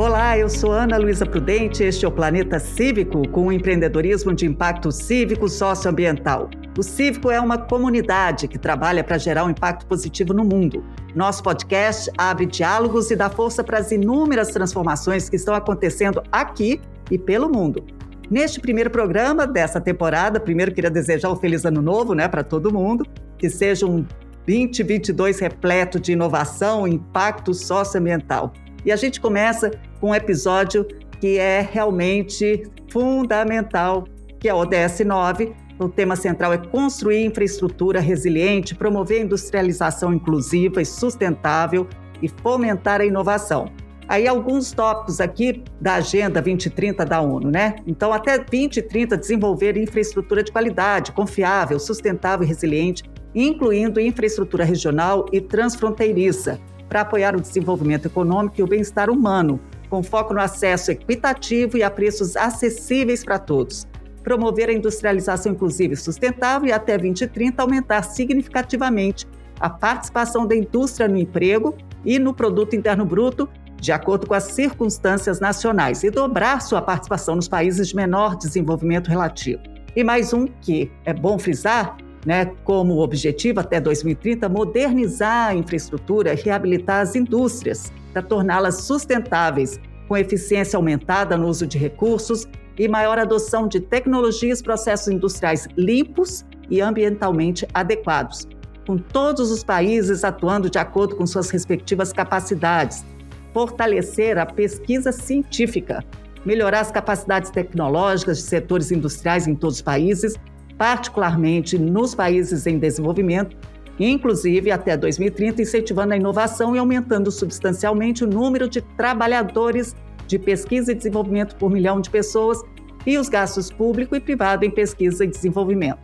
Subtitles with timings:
[0.00, 4.46] Olá, eu sou Ana Luísa Prudente, este é o Planeta Cívico, com o empreendedorismo de
[4.46, 6.48] impacto cívico socioambiental.
[6.78, 10.82] O Cívico é uma comunidade que trabalha para gerar um impacto positivo no mundo.
[11.14, 16.80] Nosso podcast abre diálogos e dá força para as inúmeras transformações que estão acontecendo aqui
[17.10, 17.84] e pelo mundo.
[18.30, 22.72] Neste primeiro programa dessa temporada, primeiro queria desejar um feliz ano novo, né, para todo
[22.72, 23.04] mundo,
[23.36, 24.06] que seja um
[24.46, 28.54] 2022 repleto de inovação e impacto socioambiental.
[28.84, 29.70] E a gente começa
[30.00, 30.86] com um episódio
[31.20, 34.04] que é realmente fundamental,
[34.38, 35.52] que é o ODS 9.
[35.78, 41.86] O tema central é construir infraestrutura resiliente, promover a industrialização inclusiva e sustentável
[42.22, 43.70] e fomentar a inovação.
[44.08, 47.76] Aí alguns tópicos aqui da Agenda 2030 da ONU, né?
[47.86, 55.40] Então, até 2030, desenvolver infraestrutura de qualidade, confiável, sustentável e resiliente, incluindo infraestrutura regional e
[55.40, 56.58] transfronteiriça,
[56.90, 61.84] para apoiar o desenvolvimento econômico e o bem-estar humano, com foco no acesso equitativo e
[61.84, 63.86] a preços acessíveis para todos.
[64.24, 69.26] Promover a industrialização inclusiva e sustentável e até 2030 aumentar significativamente
[69.60, 74.44] a participação da indústria no emprego e no produto interno bruto, de acordo com as
[74.44, 79.62] circunstâncias nacionais, e dobrar sua participação nos países de menor desenvolvimento relativo.
[79.94, 86.32] E mais um que é bom frisar né, como objetivo até 2030 modernizar a infraestrutura
[86.32, 92.46] e reabilitar as indústrias para torná-las sustentáveis, com eficiência aumentada no uso de recursos
[92.78, 98.48] e maior adoção de tecnologias e processos industriais limpos e ambientalmente adequados,
[98.86, 103.04] com todos os países atuando de acordo com suas respectivas capacidades,
[103.52, 106.04] fortalecer a pesquisa científica,
[106.44, 110.34] melhorar as capacidades tecnológicas de setores industriais em todos os países
[110.80, 113.54] particularmente nos países em desenvolvimento,
[113.98, 119.94] inclusive até 2030, incentivando a inovação e aumentando substancialmente o número de trabalhadores
[120.26, 122.62] de pesquisa e desenvolvimento por milhão de pessoas
[123.06, 126.00] e os gastos público e privado em pesquisa e desenvolvimento.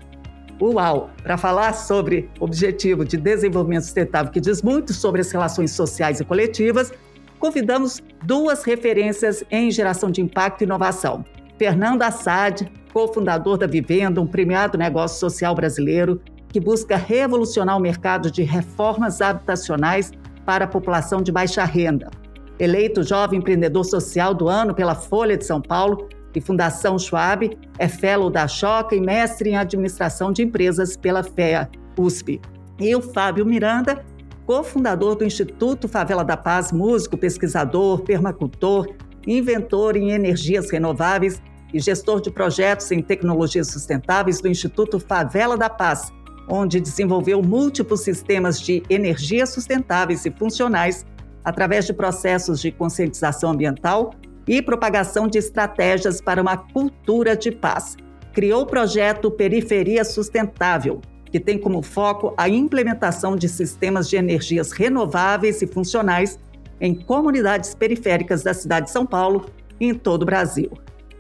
[0.60, 1.08] Uau!
[1.22, 6.24] Para falar sobre Objetivo de Desenvolvimento Sustentável, que diz muito sobre as relações sociais e
[6.24, 6.92] coletivas,
[7.38, 11.24] convidamos duas referências em geração de impacto e inovação.
[11.58, 18.30] Fernando Assad, cofundador da Vivenda, um premiado negócio social brasileiro que busca revolucionar o mercado
[18.30, 20.12] de reformas habitacionais
[20.44, 22.10] para a população de baixa renda.
[22.58, 27.88] Eleito jovem empreendedor social do ano pela Folha de São Paulo e Fundação Schwab, é
[27.88, 31.68] fellow da Choca e mestre em administração de empresas pela FEA
[31.98, 32.40] USP.
[32.78, 34.04] E o Fábio Miranda,
[34.46, 38.86] cofundador do Instituto Favela da Paz, músico, pesquisador, permacultor,
[39.26, 41.42] inventor em energias renováveis
[41.72, 46.12] e gestor de projetos em tecnologias sustentáveis do Instituto Favela da Paz,
[46.48, 51.04] onde desenvolveu múltiplos sistemas de energias sustentáveis e funcionais
[51.44, 54.12] através de processos de conscientização ambiental
[54.46, 57.96] e propagação de estratégias para uma cultura de paz.
[58.32, 61.00] Criou o projeto Periferia Sustentável,
[61.30, 66.38] que tem como foco a implementação de sistemas de energias renováveis e funcionais
[66.80, 69.46] em comunidades periféricas da cidade de São Paulo
[69.80, 70.70] e em todo o Brasil.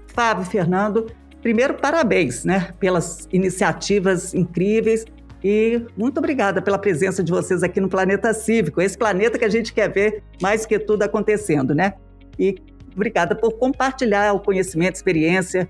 [0.08, 1.06] Fábio Fernando,
[1.42, 5.04] primeiro, parabéns né, pelas iniciativas incríveis
[5.44, 9.48] e muito obrigada pela presença de vocês aqui no Planeta Cívico, esse planeta que a
[9.48, 11.94] gente quer ver mais que tudo acontecendo, né?
[12.38, 12.56] E
[12.94, 15.68] obrigada por compartilhar o conhecimento, experiência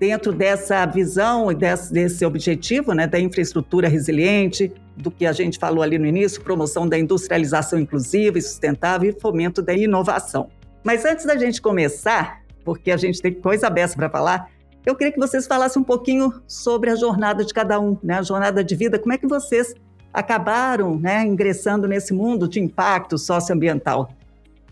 [0.00, 5.58] dentro dessa visão e desse, desse objetivo, né, da infraestrutura resiliente, do que a gente
[5.58, 10.48] falou ali no início, promoção da industrialização inclusiva e sustentável e fomento da inovação.
[10.84, 14.50] Mas antes da gente começar, porque a gente tem coisa aberta para falar.
[14.84, 18.18] Eu queria que vocês falassem um pouquinho sobre a jornada de cada um, né?
[18.18, 19.74] a jornada de vida, como é que vocês
[20.12, 24.10] acabaram né, ingressando nesse mundo de impacto socioambiental.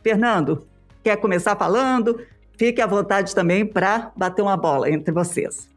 [0.02, 0.66] Fernando,
[1.02, 2.20] quer começar falando?
[2.58, 5.68] Fique à vontade também para bater uma bola entre vocês.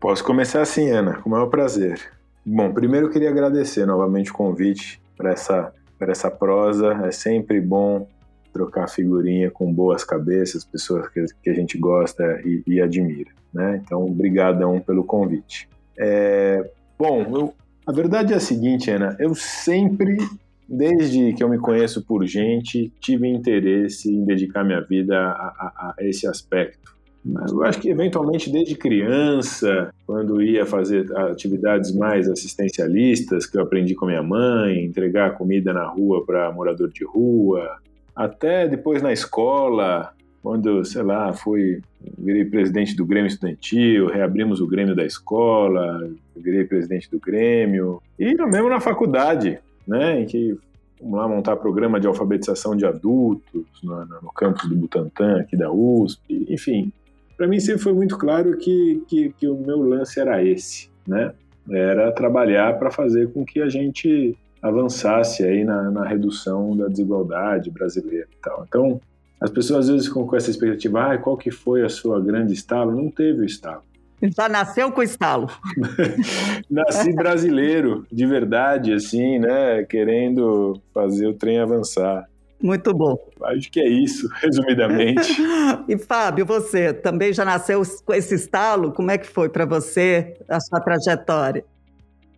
[0.00, 2.00] Posso começar assim, Ana, com o maior prazer.
[2.44, 6.92] Bom, primeiro eu queria agradecer novamente o convite para essa, essa prosa.
[7.06, 8.08] É sempre bom
[8.52, 13.80] trocar figurinha com boas cabeças, pessoas que, que a gente gosta e, e, admira, né?
[13.82, 15.68] Então, brigadão pelo convite.
[15.98, 17.54] É, bom, eu,
[17.86, 20.18] a verdade é a seguinte, Ana, eu sempre,
[20.68, 25.94] desde que eu me conheço por gente, tive interesse em dedicar minha vida a, a,
[25.98, 26.96] a esse aspecto.
[27.24, 33.94] Eu acho que eventualmente desde criança, quando ia fazer atividades mais assistencialistas, que eu aprendi
[33.94, 37.76] com minha mãe, entregar comida na rua para morador de rua,
[38.14, 41.80] até depois na escola, quando, sei lá, fui,
[42.18, 48.34] virei presidente do Grêmio Estudantil, reabrimos o Grêmio da escola, virei presidente do Grêmio, e
[48.34, 50.58] mesmo na faculdade, né, em que
[51.00, 55.70] vamos lá montar programa de alfabetização de adultos no, no campus do Butantan, aqui da
[55.70, 56.92] USP, enfim.
[57.42, 61.32] Para mim sempre foi muito claro que, que, que o meu lance era esse, né?
[61.68, 67.68] Era trabalhar para fazer com que a gente avançasse aí na, na, redução da desigualdade
[67.68, 68.64] brasileira e tal.
[68.68, 69.00] Então,
[69.40, 72.52] as pessoas às vezes ficam com essa expectativa, ah, qual que foi a sua grande
[72.52, 72.92] estalo?
[72.92, 73.82] Não teve o estalo.
[74.22, 75.48] Já nasceu com estalo.
[76.70, 79.82] Nasci brasileiro, de verdade, assim, né?
[79.82, 82.24] Querendo fazer o trem avançar.
[82.62, 83.16] Muito bom.
[83.42, 85.36] Acho que é isso, resumidamente.
[85.88, 88.92] e Fábio, você também já nasceu com esse estalo?
[88.92, 91.64] Como é que foi para você a sua trajetória?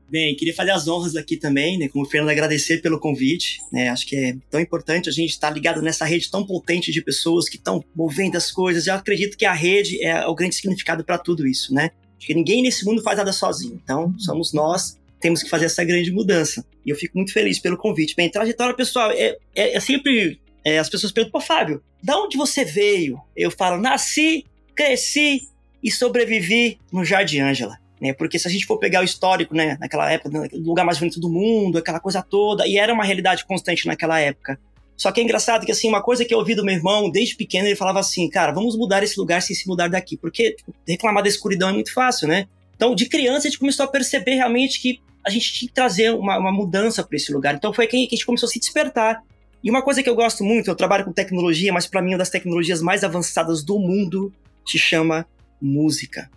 [0.08, 1.88] Bem, queria fazer as honras aqui também, né?
[1.88, 3.58] Como o Fernando, agradecer pelo convite.
[3.72, 3.88] Né?
[3.88, 7.48] Acho que é tão importante a gente estar ligado nessa rede tão potente de pessoas
[7.48, 8.86] que estão movendo as coisas.
[8.86, 11.90] Eu acredito que a rede é o grande significado para tudo isso, né?
[12.16, 13.78] Acho que ninguém nesse mundo faz nada sozinho.
[13.82, 16.62] Então, somos nós temos que fazer essa grande mudança.
[16.84, 18.14] E eu fico muito feliz pelo convite.
[18.14, 20.38] Bem, trajetória pessoal, é, é, é sempre.
[20.62, 23.18] É, as pessoas perguntam, pô, Fábio, da onde você veio?
[23.34, 24.44] Eu falo, nasci,
[24.76, 25.48] cresci
[25.82, 27.78] e sobrevivi no Jardim Ângela.
[27.98, 28.12] Né?
[28.12, 31.18] Porque se a gente for pegar o histórico, né, naquela época, o lugar mais bonito
[31.18, 34.60] do mundo, aquela coisa toda, e era uma realidade constante naquela época.
[34.94, 37.34] Só que é engraçado que, assim, uma coisa que eu ouvi do meu irmão, desde
[37.34, 40.74] pequeno, ele falava assim, cara, vamos mudar esse lugar sem se mudar daqui, porque tipo,
[40.86, 42.46] reclamar da escuridão é muito fácil, né?
[42.76, 46.10] Então, de criança, a gente começou a perceber realmente que a gente tinha que trazer
[46.10, 47.54] uma, uma mudança para esse lugar.
[47.54, 49.22] Então, foi que a gente começou a se despertar.
[49.62, 52.18] E uma coisa que eu gosto muito, eu trabalho com tecnologia, mas para mim, uma
[52.18, 54.32] das tecnologias mais avançadas do mundo
[54.66, 55.26] se chama
[55.60, 56.30] música.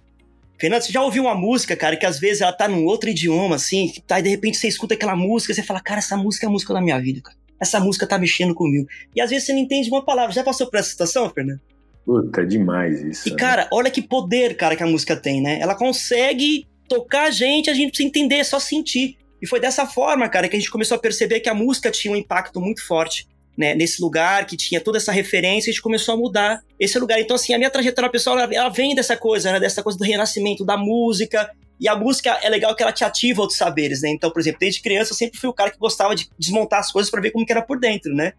[0.60, 3.56] Fernando, você já ouviu uma música, cara, que às vezes ela tá num outro idioma,
[3.56, 6.46] assim, tá, e de repente você escuta aquela música e você fala, cara, essa música
[6.46, 7.38] é a música da minha vida, cara.
[7.60, 8.88] Essa música tá mexendo comigo.
[9.16, 10.32] E às vezes você não entende uma palavra.
[10.32, 11.60] Já passou por essa situação, Fernando?
[12.06, 13.28] Puta, é demais isso.
[13.28, 13.38] E, né?
[13.38, 15.60] cara, olha que poder, cara, que a música tem, né?
[15.60, 19.18] Ela consegue tocar a gente, a gente precisa entender, é só sentir.
[19.42, 22.12] E foi dessa forma, cara, que a gente começou a perceber que a música tinha
[22.12, 26.14] um impacto muito forte né, nesse lugar, que tinha toda essa referência, a gente começou
[26.14, 27.20] a mudar esse lugar.
[27.20, 30.04] Então, assim, a minha trajetória pessoal, ela, ela vem dessa coisa, né, dessa coisa do
[30.04, 31.50] renascimento, da música.
[31.80, 34.10] E a música é legal que ela te ativa outros saberes, né?
[34.10, 36.92] Então, por exemplo, desde criança eu sempre fui o cara que gostava de desmontar as
[36.92, 38.34] coisas para ver como que era por dentro, né?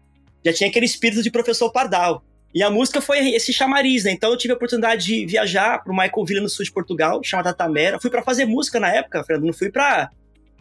[0.45, 2.21] Já tinha aquele espírito de professor Pardal.
[2.53, 4.11] E a música foi esse chamariz, né?
[4.11, 7.53] Então eu tive a oportunidade de viajar para Michael Villa no sul de Portugal, chamada
[7.53, 7.99] Tamera.
[7.99, 10.09] Fui para fazer música na época, Fernando, não fui para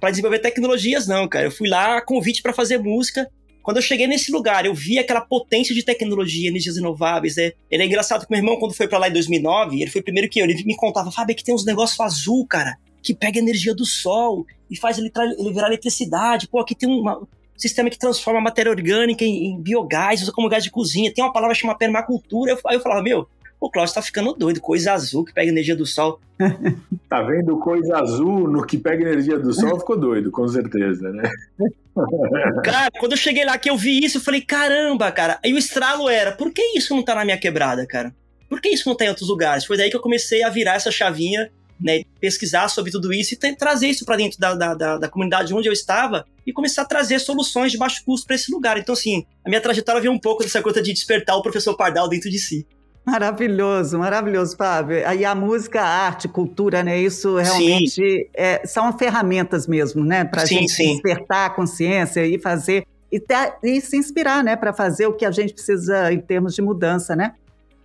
[0.00, 1.46] para desenvolver tecnologias não, cara.
[1.46, 3.28] Eu fui lá convite para fazer música
[3.68, 7.36] quando eu cheguei nesse lugar, eu vi aquela potência de tecnologia, energias renováveis.
[7.36, 10.00] É, ele é engraçado que meu irmão, quando foi para lá em 2009, ele foi
[10.00, 10.44] primeiro que eu.
[10.46, 14.46] Ele me contava, Fábio, que tem uns negócios azul, cara, que pega energia do sol
[14.70, 16.48] e faz ele, ele virar eletricidade.
[16.48, 17.26] Pô, aqui tem um
[17.60, 21.12] sistema que transforma a matéria orgânica em, em biogás, usa como gás de cozinha.
[21.12, 22.52] Tem uma palavra chamada permacultura.
[22.52, 23.28] Eu, aí eu falava, meu,
[23.60, 26.20] o Cláudio tá ficando doido, coisa azul que pega energia do sol.
[27.08, 31.28] tá vendo coisa azul no que pega energia do sol, ficou doido, com certeza, né?
[32.62, 35.40] cara, quando eu cheguei lá que eu vi isso, eu falei, caramba, cara.
[35.44, 38.14] Aí o estralo era, por que isso não tá na minha quebrada, cara?
[38.48, 39.64] Por que isso não tá em outros lugares?
[39.64, 41.50] Foi daí que eu comecei a virar essa chavinha,
[41.80, 42.02] né?
[42.20, 45.68] Pesquisar sobre tudo isso e trazer isso para dentro da, da, da, da, comunidade onde
[45.68, 48.78] eu estava e começar a trazer soluções de baixo custo para esse lugar.
[48.78, 52.08] Então, assim, a minha trajetória veio um pouco dessa coisa de despertar o professor Pardal
[52.08, 52.66] dentro de si.
[53.06, 55.06] Maravilhoso, maravilhoso, Fábio.
[55.06, 57.00] Aí a música, a arte, cultura, né?
[57.00, 60.24] Isso realmente é, são ferramentas mesmo, né?
[60.24, 60.92] Para a gente sim.
[60.92, 64.56] despertar a consciência e fazer e, ter, e se inspirar, né?
[64.56, 67.34] Para fazer o que a gente precisa em termos de mudança, né?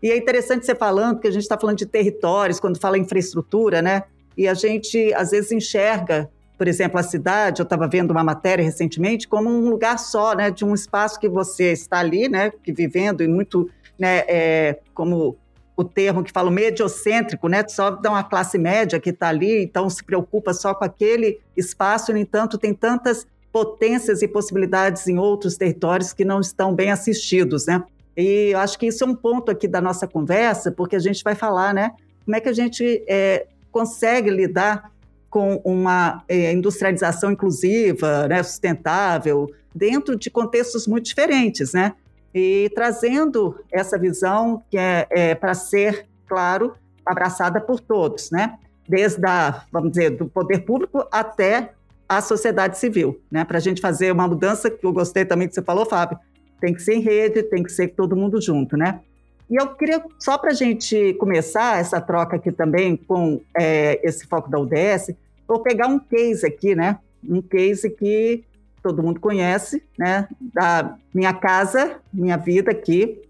[0.03, 3.81] E é interessante você falando que a gente está falando de territórios quando fala infraestrutura,
[3.81, 4.03] né?
[4.37, 7.61] E a gente às vezes enxerga, por exemplo, a cidade.
[7.61, 10.51] Eu estava vendo uma matéria recentemente como um lugar só, né?
[10.51, 12.51] De um espaço que você está ali, né?
[12.51, 15.37] Que vivendo e muito né, é, como
[15.77, 17.63] o termo que fala mediocêntrico, né?
[17.69, 22.11] Só dá uma classe média que está ali, então se preocupa só com aquele espaço,
[22.11, 27.67] no entanto, tem tantas potências e possibilidades em outros territórios que não estão bem assistidos,
[27.67, 27.81] né?
[28.15, 31.23] E eu acho que isso é um ponto aqui da nossa conversa, porque a gente
[31.23, 31.91] vai falar, né?
[32.25, 34.91] Como é que a gente é, consegue lidar
[35.29, 41.93] com uma é, industrialização inclusiva, né, sustentável, dentro de contextos muito diferentes, né?
[42.33, 46.73] e trazendo essa visão que é, é para ser, claro,
[47.05, 48.57] abraçada por todos, né?
[48.87, 51.73] Desde a, vamos dizer, do poder público até
[52.09, 53.45] a sociedade civil, né?
[53.45, 56.17] Para a gente fazer uma mudança que eu gostei também que você falou, Fábio,
[56.63, 59.01] tem que ser em rede, tem que ser todo mundo junto, né?
[59.49, 64.25] E eu queria, só para a gente começar essa troca aqui também com é, esse
[64.25, 65.13] foco da UDS,
[65.45, 66.99] vou pegar um case aqui, né?
[67.21, 68.45] Um case que
[68.81, 70.29] todo mundo conhece, né?
[70.39, 73.21] Da minha casa, minha vida aqui.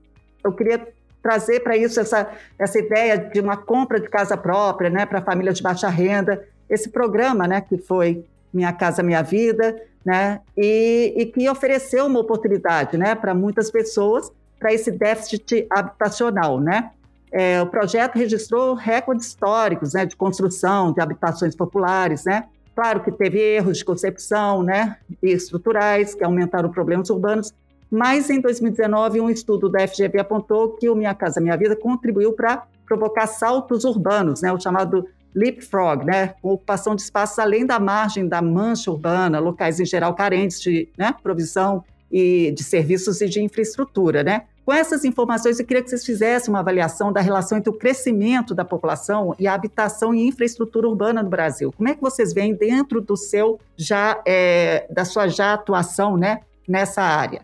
[0.44, 0.88] Eu queria
[1.24, 5.58] trazer para isso essa, essa ideia de uma compra de casa própria, né, para famílias
[5.58, 6.46] de baixa renda.
[6.70, 10.42] Esse programa, né, que foi Minha Casa Minha Vida, né?
[10.58, 16.92] E, e que ofereceu uma oportunidade, né, para muitas pessoas para esse déficit habitacional, né?
[17.32, 22.46] É, o projeto registrou recordes históricos, né, de construção de habitações populares, né?
[22.76, 27.52] Claro que teve erros de concepção, né, e estruturais que aumentaram problemas urbanos,
[27.92, 32.34] mas em 2019 um estudo da FGV apontou que o Minha Casa Minha Vida contribuiu
[32.34, 38.28] para provocar saltos urbanos, né, o chamado leapfrog, né, ocupação de espaços além da margem
[38.28, 43.42] da mancha urbana, locais em geral carentes de né, provisão e de serviços e de
[43.42, 44.44] infraestrutura, né.
[44.66, 48.56] Com essas informações, eu queria que vocês fizessem uma avaliação da relação entre o crescimento
[48.56, 51.74] da população e a habitação e infraestrutura urbana no Brasil.
[51.74, 56.40] Como é que vocês veem dentro do seu já é, da sua já atuação, né,
[56.66, 57.42] nessa área?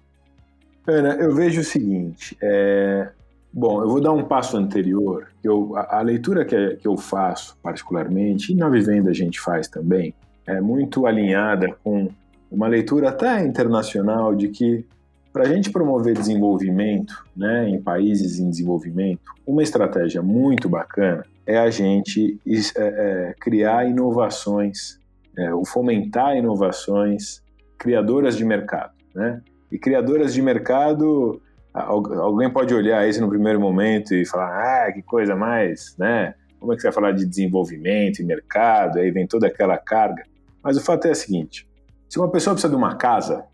[0.88, 3.10] Ana, eu vejo o seguinte, é,
[3.52, 5.28] Bom, eu vou dar um passo anterior.
[5.44, 9.68] Eu, a, a leitura que, que eu faço, particularmente, e na Vivenda a gente faz
[9.68, 10.14] também,
[10.46, 12.10] é muito alinhada com
[12.52, 14.86] uma leitura até internacional de que
[15.32, 21.58] para a gente promover desenvolvimento né, em países em desenvolvimento, uma estratégia muito bacana é
[21.58, 25.00] a gente é, é, criar inovações,
[25.38, 27.42] é, o fomentar inovações
[27.78, 28.94] criadoras de mercado.
[29.16, 29.42] Né?
[29.72, 31.42] E criadoras de mercado
[31.74, 36.34] Alguém pode olhar isso no primeiro momento e falar, ah, que coisa mais, né?
[36.60, 39.00] Como é que você vai falar de desenvolvimento e mercado?
[39.00, 40.24] Aí vem toda aquela carga.
[40.64, 41.68] Mas o fato é o seguinte:
[42.10, 43.46] se uma pessoa precisa de uma casa,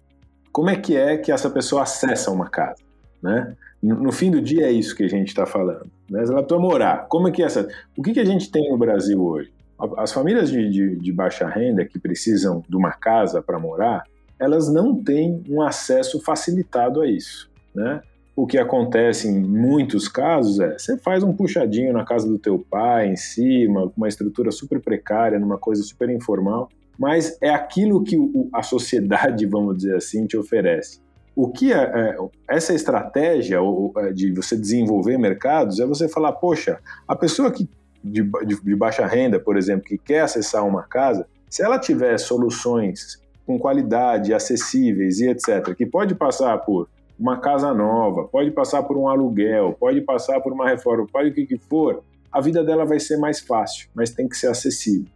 [0.52, 2.82] como é que é que essa pessoa acessa uma casa,
[3.22, 3.56] né?
[3.84, 5.92] No fim do dia é isso que a gente está falando.
[6.10, 6.24] Né?
[6.24, 7.08] Ela precisa morar.
[7.08, 7.68] Como é que é essa?
[7.96, 9.54] O que, que a gente tem no Brasil hoje?
[9.98, 14.04] As famílias de, de, de baixa renda que precisam de uma casa para morar,
[14.40, 18.02] elas não têm um acesso facilitado a isso né?
[18.36, 22.60] O que acontece em muitos casos é você faz um puxadinho na casa do teu
[22.60, 28.18] pai, em cima, uma estrutura super precária, numa coisa super informal, mas é aquilo que
[28.54, 31.00] a sociedade, vamos dizer assim, te oferece.
[31.36, 32.18] O que é, é,
[32.50, 33.60] essa estratégia
[33.98, 37.70] é, de você desenvolver mercados é você falar, poxa, a pessoa que
[38.06, 42.18] de, de, de baixa renda, por exemplo, que quer acessar uma casa, se ela tiver
[42.18, 48.84] soluções com qualidade, acessíveis e etc., que pode passar por uma casa nova, pode passar
[48.84, 52.64] por um aluguel, pode passar por uma reforma, pode o que, que for, a vida
[52.64, 55.08] dela vai ser mais fácil, mas tem que ser acessível.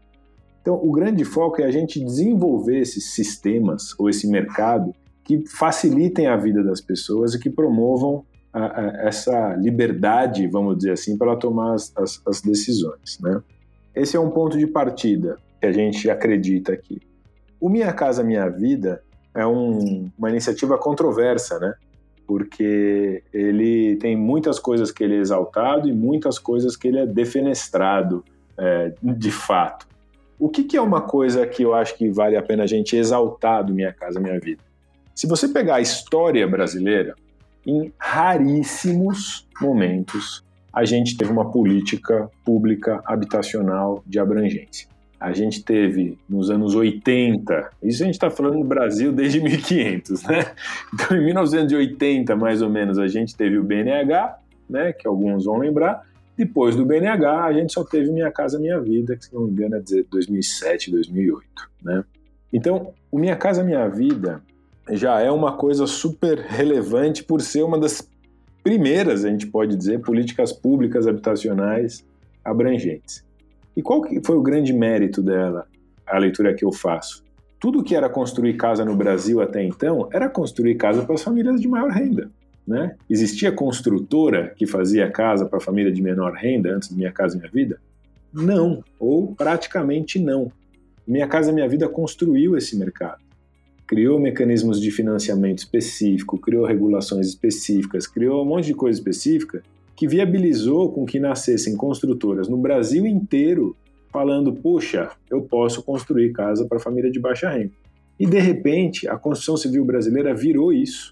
[0.61, 6.27] Então, o grande foco é a gente desenvolver esses sistemas ou esse mercado que facilitem
[6.27, 11.35] a vida das pessoas e que promovam a, a, essa liberdade, vamos dizer assim, para
[11.35, 13.19] tomar as, as, as decisões.
[13.19, 13.41] Né?
[13.93, 17.01] Esse é um ponto de partida que a gente acredita aqui.
[17.59, 19.03] O Minha Casa Minha Vida
[19.35, 21.73] é um, uma iniciativa controversa, né?
[22.29, 27.05] Porque ele tem muitas coisas que ele é exaltado e muitas coisas que ele é
[27.07, 28.23] defenestrado
[28.55, 29.87] é, de fato.
[30.37, 32.95] O que, que, é uma coisa que eu acho que vale a pena a gente
[32.95, 34.61] exaltar do Minha Casa Minha Vida?
[35.15, 37.15] Se você pegar a história brasileira,
[37.65, 44.87] em raríssimos momentos a gente teve uma política pública habitacional de abrangência
[45.19, 50.23] a gente teve nos anos 80, isso a gente está falando no Brasil desde 1500,
[50.23, 50.53] né?
[50.93, 54.37] Então, em 1980, mais ou menos, a gente teve o BNH,
[54.69, 56.07] né, que alguns vão lembrar.
[56.37, 59.51] Depois do BNH, a gente só teve Minha Casa Minha Vida, que se não me
[59.51, 61.43] engano é 2007, 2008,
[61.83, 62.03] né?
[62.53, 64.41] Então, o Minha Casa Minha Vida
[64.91, 68.09] já é uma coisa super relevante por ser uma das
[68.63, 72.05] primeiras, a gente pode dizer, políticas públicas habitacionais
[72.43, 73.23] abrangentes.
[73.79, 75.65] E qual que foi o grande mérito dela,
[76.05, 77.23] a leitura que eu faço?
[77.57, 81.61] Tudo que era construir casa no Brasil até então era construir casa para as famílias
[81.61, 82.29] de maior renda.
[82.67, 82.97] Né?
[83.09, 87.49] Existia construtora que fazia casa para família de menor renda antes de Minha Casa Minha
[87.49, 87.79] Vida?
[88.33, 90.51] Não, ou praticamente não.
[91.07, 93.21] Minha Casa Minha Vida construiu esse mercado.
[93.87, 99.63] Criou mecanismos de financiamento específico, criou regulações específicas, criou um monte de coisa específica
[99.99, 103.75] que viabilizou com que nascessem construtoras no Brasil inteiro
[104.09, 107.73] falando, puxa, eu posso construir casa para família de baixa renda.
[108.17, 111.11] E de repente, a construção civil brasileira virou isso.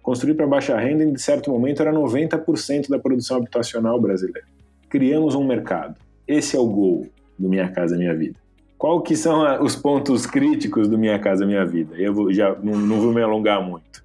[0.00, 4.46] Construir para baixa renda, em certo momento, era 90% da produção habitacional brasileira.
[4.88, 5.96] Criamos um mercado.
[6.24, 8.38] Esse é o gol do Minha Casa Minha Vida.
[8.78, 11.96] Qual que são os pontos críticos do Minha Casa Minha Vida?
[11.96, 14.04] Eu vou, já não, não vou me alongar muito.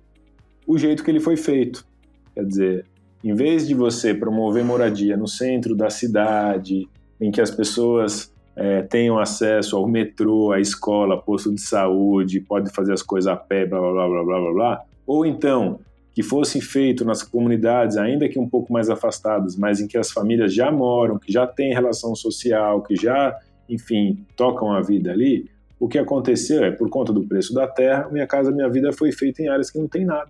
[0.66, 1.86] O jeito que ele foi feito.
[2.34, 2.86] Quer dizer,
[3.26, 6.88] em vez de você promover moradia no centro da cidade,
[7.20, 12.70] em que as pessoas é, tenham acesso ao metrô, à escola, posto de saúde, pode
[12.70, 15.80] fazer as coisas a pé, blá blá blá blá blá blá, ou então
[16.14, 20.12] que fosse feito nas comunidades, ainda que um pouco mais afastadas, mas em que as
[20.12, 23.36] famílias já moram, que já têm relação social, que já,
[23.68, 28.08] enfim, tocam a vida ali, o que aconteceu é, por conta do preço da terra,
[28.12, 30.30] Minha Casa Minha Vida foi feita em áreas que não tem nada.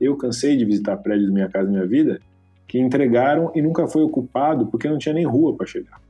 [0.00, 2.20] Eu cansei de visitar prédios Minha Casa Minha Vida
[2.66, 6.00] que entregaram e nunca foi ocupado porque não tinha nem rua para chegar.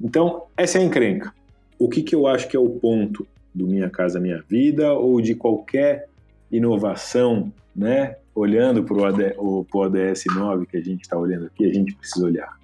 [0.00, 1.32] Então, essa é a encrenca.
[1.78, 5.20] O que, que eu acho que é o ponto do Minha Casa Minha Vida ou
[5.20, 6.08] de qualquer
[6.50, 8.16] inovação, né?
[8.34, 8.96] Olhando para
[9.38, 12.58] o ODS 9 que a gente está olhando aqui, a gente precisa olhar.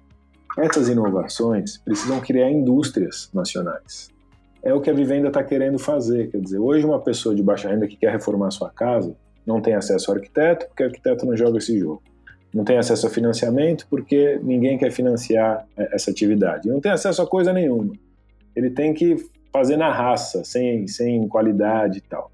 [0.57, 4.09] Essas inovações precisam criar indústrias nacionais.
[4.61, 6.29] É o que a Vivenda está querendo fazer.
[6.29, 9.15] Quer dizer, hoje uma pessoa de baixa renda que quer reformar sua casa
[9.45, 12.01] não tem acesso ao arquiteto, porque o arquiteto não joga esse jogo.
[12.53, 16.67] Não tem acesso a financiamento, porque ninguém quer financiar é, essa atividade.
[16.67, 17.93] Não tem acesso a coisa nenhuma.
[18.55, 19.15] Ele tem que
[19.51, 22.31] fazer na raça, sem, sem qualidade e tal.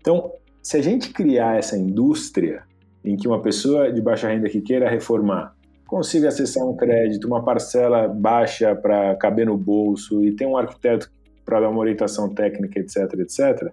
[0.00, 2.62] Então, se a gente criar essa indústria
[3.04, 5.54] em que uma pessoa de baixa renda que queira reformar
[5.86, 11.10] consiga acessar um crédito, uma parcela baixa para caber no bolso e tem um arquiteto
[11.44, 13.72] para dar uma orientação técnica, etc, etc,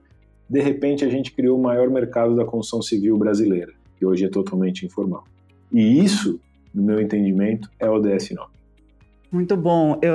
[0.49, 4.29] de repente a gente criou o maior mercado da construção civil brasileira, que hoje é
[4.29, 5.23] totalmente informal.
[5.71, 6.39] E isso,
[6.73, 8.47] no meu entendimento, é o DS9.
[9.31, 9.99] Muito bom.
[10.01, 10.13] Eu,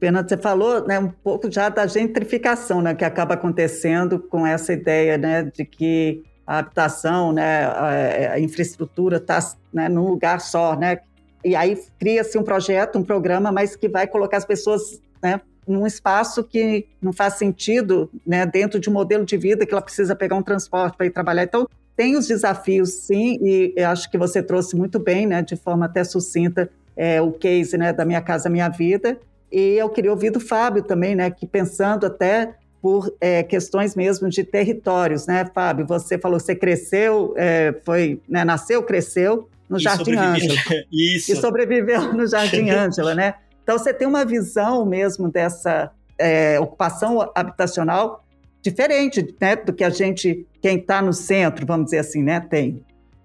[0.00, 4.72] Fernando, você falou né, um pouco já da gentrificação né, que acaba acontecendo com essa
[4.72, 9.38] ideia né, de que a habitação, né, a, a infraestrutura está
[9.72, 11.00] né, num lugar só, né?
[11.44, 15.86] E aí cria-se um projeto, um programa, mas que vai colocar as pessoas né, num
[15.86, 20.14] espaço que não faz sentido né, dentro de um modelo de vida que ela precisa
[20.14, 21.44] pegar um transporte para ir trabalhar.
[21.44, 25.86] Então, tem os desafios, sim, e acho que você trouxe muito bem, né, de forma
[25.86, 29.18] até sucinta, é, o case né, da Minha Casa Minha Vida,
[29.50, 34.28] e eu queria ouvir do Fábio também, né, que pensando até por é, questões mesmo
[34.28, 35.86] de territórios, né, Fábio?
[35.86, 40.54] Você falou, você cresceu, é, foi, né, nasceu, cresceu no e Jardim Ângela.
[40.92, 41.32] Isso.
[41.32, 43.34] E sobreviveu no Jardim Ângela, né?
[43.66, 48.24] Então você tem uma visão mesmo dessa é, ocupação habitacional
[48.62, 52.80] diferente, né, do que a gente, quem está no centro, vamos dizer assim, né, tem.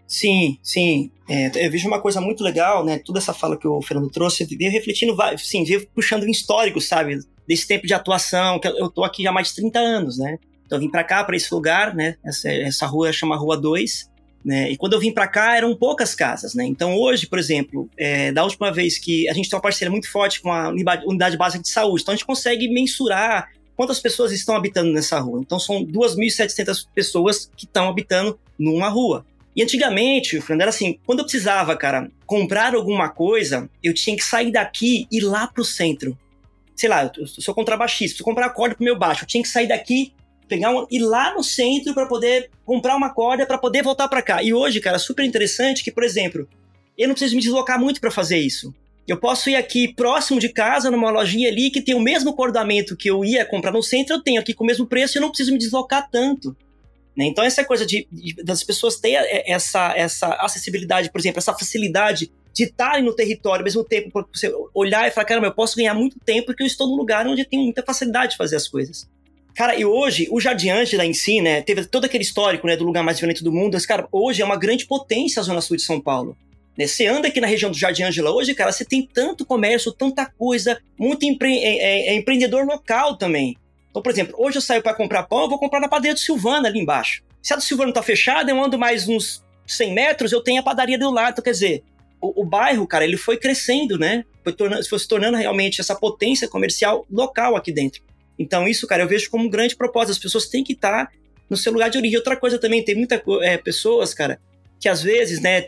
[0.08, 1.12] Sim, sim.
[1.30, 3.00] É, eu vejo uma coisa muito legal, né?
[3.06, 7.20] Toda essa fala que o Fernando trouxe, veio refletindo, sim, veio puxando um histórico, sabe?
[7.48, 10.38] Desse tempo de atuação, que eu tô aqui já há mais de 30 anos, né?
[10.66, 12.16] Então eu vim para cá, para esse lugar, né?
[12.26, 14.10] Essa, essa rua chama Rua 2,
[14.44, 14.72] né?
[14.72, 16.66] E quando eu vim para cá, eram poucas casas, né?
[16.66, 20.10] Então hoje, por exemplo, é, da última vez que a gente tem uma parceria muito
[20.10, 24.56] forte com a Unidade Básica de Saúde, então a gente consegue mensurar quantas pessoas estão
[24.56, 25.40] habitando nessa rua.
[25.42, 29.26] Então são 2.700 pessoas que estão habitando numa rua.
[29.56, 34.24] E antigamente, Fernando, era assim, quando eu precisava, cara, comprar alguma coisa, eu tinha que
[34.24, 36.18] sair daqui e ir lá pro centro.
[36.76, 39.68] Sei lá, eu sou contrabaixista, preciso comprar corda pro meu baixo, eu tinha que sair
[39.68, 40.14] daqui,
[40.52, 44.22] pegar um, ir lá no centro para poder comprar uma corda para poder voltar para
[44.22, 44.44] cá.
[44.44, 46.46] E hoje, cara, super interessante que, por exemplo,
[46.98, 48.76] eu não preciso me deslocar muito para fazer isso.
[49.08, 52.98] Eu posso ir aqui próximo de casa, numa lojinha ali que tem o mesmo cordamento
[52.98, 55.22] que eu ia comprar no centro, eu tenho aqui com o mesmo preço e eu
[55.22, 56.54] não preciso me deslocar tanto.
[57.16, 57.26] Né?
[57.26, 62.30] Então, essa coisa de, de, das pessoas terem essa, essa acessibilidade, por exemplo, essa facilidade
[62.54, 65.78] de estarem no território ao mesmo tempo, para você olhar e falar, caramba, eu posso
[65.78, 68.58] ganhar muito tempo porque eu estou num lugar onde eu tenho muita facilidade de fazer
[68.58, 69.10] as coisas.
[69.62, 72.84] Cara, e hoje, o Jardim Ângela em si, né, teve todo aquele histórico, né, do
[72.84, 75.78] lugar mais violento do mundo, mas, cara, hoje é uma grande potência a Zona Sul
[75.78, 76.36] de São Paulo.
[76.76, 79.92] Né, você anda aqui na região do Jardim Ângela hoje, cara, você tem tanto comércio,
[79.92, 83.56] tanta coisa, muito empre é, é, é empreendedor local também.
[83.92, 86.20] Então, por exemplo, hoje eu saio para comprar pão, eu vou comprar na padaria do
[86.20, 87.22] Silvana ali embaixo.
[87.40, 90.64] Se a do Silvana tá fechada, eu ando mais uns 100 metros, eu tenho a
[90.64, 91.34] padaria do lado.
[91.34, 91.84] Então, quer dizer,
[92.20, 94.26] o, o bairro, cara, ele foi crescendo, né?
[94.44, 94.56] Foi,
[94.90, 98.02] foi se tornando realmente essa potência comercial local aqui dentro.
[98.42, 100.12] Então, isso, cara, eu vejo como um grande propósito.
[100.12, 101.12] As pessoas têm que estar tá
[101.50, 102.18] no seu lugar de origem.
[102.18, 104.40] Outra coisa também, tem muitas é, pessoas, cara,
[104.80, 105.68] que às vezes, né,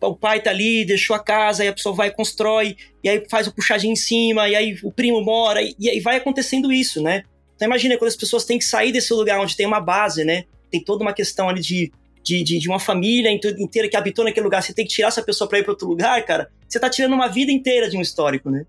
[0.00, 3.24] o pai tá ali, deixou a casa, aí a pessoa vai e constrói, e aí
[3.30, 7.00] faz o puxadinho em cima, e aí o primo mora, e, e vai acontecendo isso,
[7.00, 7.22] né?
[7.54, 10.44] Então imagina quando as pessoas têm que sair desse lugar onde tem uma base, né?
[10.70, 11.92] Tem toda uma questão ali de,
[12.22, 14.62] de, de, de uma família inteira que habitou naquele lugar.
[14.62, 16.50] Você tem que tirar essa pessoa para ir para outro lugar, cara.
[16.68, 18.64] Você tá tirando uma vida inteira de um histórico, né?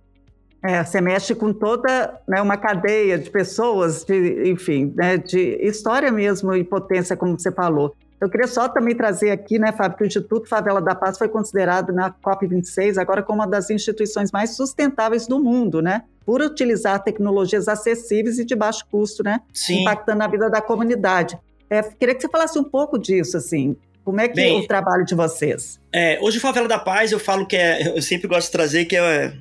[0.64, 6.12] É, você mexe com toda né, uma cadeia de pessoas, de, enfim, né, de história
[6.12, 7.96] mesmo e potência, como você falou.
[8.20, 11.28] Eu queria só também trazer aqui, né, Fábio, que o Instituto Favela da Paz foi
[11.28, 16.04] considerado na COP26 agora como uma das instituições mais sustentáveis do mundo, né?
[16.24, 19.42] Por utilizar tecnologias acessíveis e de baixo custo, né?
[19.52, 19.82] Sim.
[19.82, 21.36] Impactando a vida da comunidade.
[21.68, 23.76] É, queria que você falasse um pouco disso, assim.
[24.06, 25.80] Como é que Bem, é o trabalho de vocês?
[25.92, 28.86] É, hoje o Favela da Paz eu falo que é, eu sempre gosto de trazer
[28.86, 29.34] que é,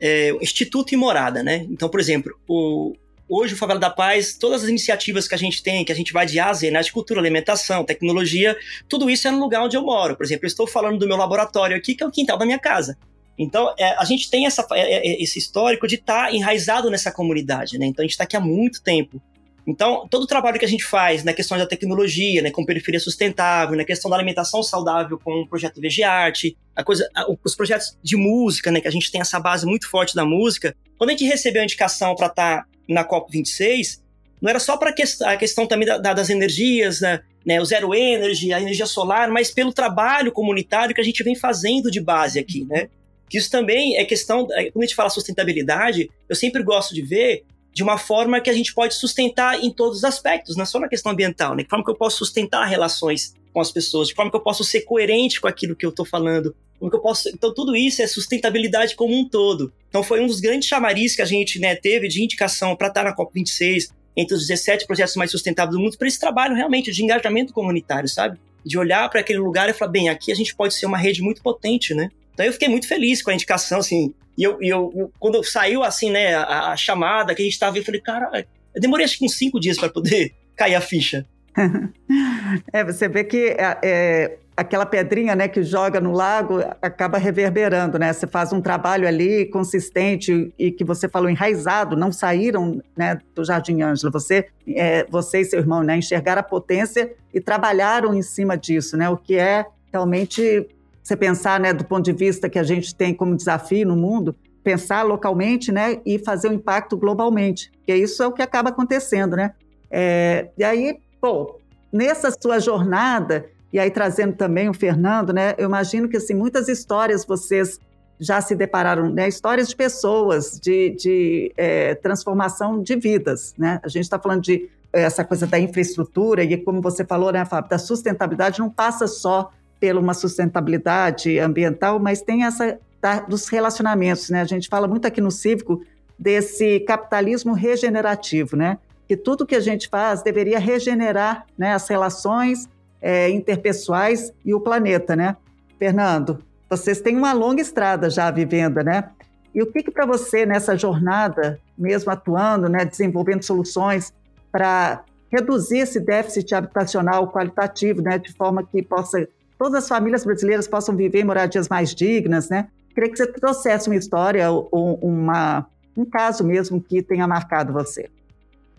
[0.00, 1.66] é Instituto e Morada, né?
[1.70, 2.94] Então, por exemplo, o,
[3.32, 6.12] Hoje, o Favela da Paz, todas as iniciativas que a gente tem, que a gente
[6.12, 8.56] vai de A a Z, né, de cultura, alimentação, tecnologia,
[8.88, 10.16] tudo isso é no lugar onde eu moro.
[10.16, 12.58] Por exemplo, eu estou falando do meu laboratório aqui, que é o quintal da minha
[12.58, 12.98] casa.
[13.38, 17.12] Então, é, a gente tem essa, é, é esse histórico de estar tá enraizado nessa
[17.12, 17.86] comunidade, né?
[17.86, 19.22] Então, a gente está aqui há muito tempo.
[19.66, 23.00] Então, todo o trabalho que a gente faz na questão da tecnologia, né, com periferia
[23.00, 27.08] sustentável, na questão da alimentação saudável com o projeto VGArt, a coisa,
[27.44, 30.74] os projetos de música, né, que a gente tem essa base muito forte da música.
[30.96, 34.00] Quando a gente recebeu a indicação para estar tá na COP26,
[34.40, 37.94] não era só para a questão também da, da, das energias, né, né, o zero
[37.94, 42.38] energy, a energia solar, mas pelo trabalho comunitário que a gente vem fazendo de base
[42.38, 42.88] aqui, né?
[43.28, 47.02] Que isso também é questão, é, quando a gente fala sustentabilidade, eu sempre gosto de
[47.02, 50.66] ver de uma forma que a gente pode sustentar em todos os aspectos, não é
[50.66, 51.62] só na questão ambiental, né?
[51.62, 54.64] De forma que eu posso sustentar relações com as pessoas, de forma que eu posso
[54.64, 57.28] ser coerente com aquilo que eu estou falando, como que eu posso...
[57.28, 59.72] Então tudo isso é sustentabilidade como um todo.
[59.88, 63.04] Então foi um dos grandes chamariz que a gente né, teve de indicação para estar
[63.04, 67.02] na COP26, entre os 17 projetos mais sustentáveis do mundo, para esse trabalho realmente de
[67.02, 68.38] engajamento comunitário, sabe?
[68.64, 71.22] De olhar para aquele lugar e falar, bem, aqui a gente pode ser uma rede
[71.22, 72.08] muito potente, né?
[72.34, 76.10] Então eu fiquei muito feliz com a indicação, assim, e eu, eu quando saiu, assim,
[76.10, 79.24] né, a, a, chamada que a gente tava, eu falei, cara, eu demorei acho que
[79.24, 81.26] uns cinco dias para poder cair a ficha.
[82.72, 87.98] é, você vê que é, é, aquela pedrinha né, que joga no lago acaba reverberando,
[87.98, 88.12] né?
[88.12, 93.44] Você faz um trabalho ali consistente e que você falou enraizado, não saíram né, do
[93.44, 94.12] Jardim Ângela.
[94.12, 98.96] Você, é, você e seu irmão né, enxergaram a potência e trabalharam em cima disso,
[98.96, 99.08] né?
[99.08, 100.68] O que é realmente
[101.10, 104.36] você pensar, né, do ponto de vista que a gente tem como desafio no mundo,
[104.62, 109.34] pensar localmente, né, e fazer um impacto globalmente, porque isso é o que acaba acontecendo,
[109.34, 109.52] né?
[109.90, 111.58] É, e aí, pô,
[111.92, 115.54] nessa sua jornada e aí trazendo também o Fernando, né?
[115.58, 117.78] Eu imagino que assim muitas histórias vocês
[118.18, 119.26] já se depararam, né?
[119.26, 123.80] Histórias de pessoas, de, de é, transformação de vidas, né?
[123.82, 127.44] A gente está falando de é, essa coisa da infraestrutura e como você falou, né,
[127.44, 133.48] Fábio, da sustentabilidade não passa só pela uma sustentabilidade ambiental, mas tem essa da, dos
[133.48, 134.42] relacionamentos, né?
[134.42, 135.82] A gente fala muito aqui no Cívico
[136.18, 138.78] desse capitalismo regenerativo, né?
[139.08, 142.68] Que tudo que a gente faz deveria regenerar né, as relações
[143.00, 145.34] é, interpessoais e o planeta, né?
[145.78, 146.38] Fernando,
[146.68, 149.10] vocês têm uma longa estrada já vivendo, né?
[149.54, 154.12] E o que, que para você, nessa jornada, mesmo atuando, né, desenvolvendo soluções
[154.52, 159.26] para reduzir esse déficit habitacional qualitativo, né, de forma que possa
[159.60, 162.68] todas as famílias brasileiras possam viver em moradias mais dignas, né?
[162.94, 168.08] Queria que você trouxesse uma história ou uma, um caso mesmo que tenha marcado você.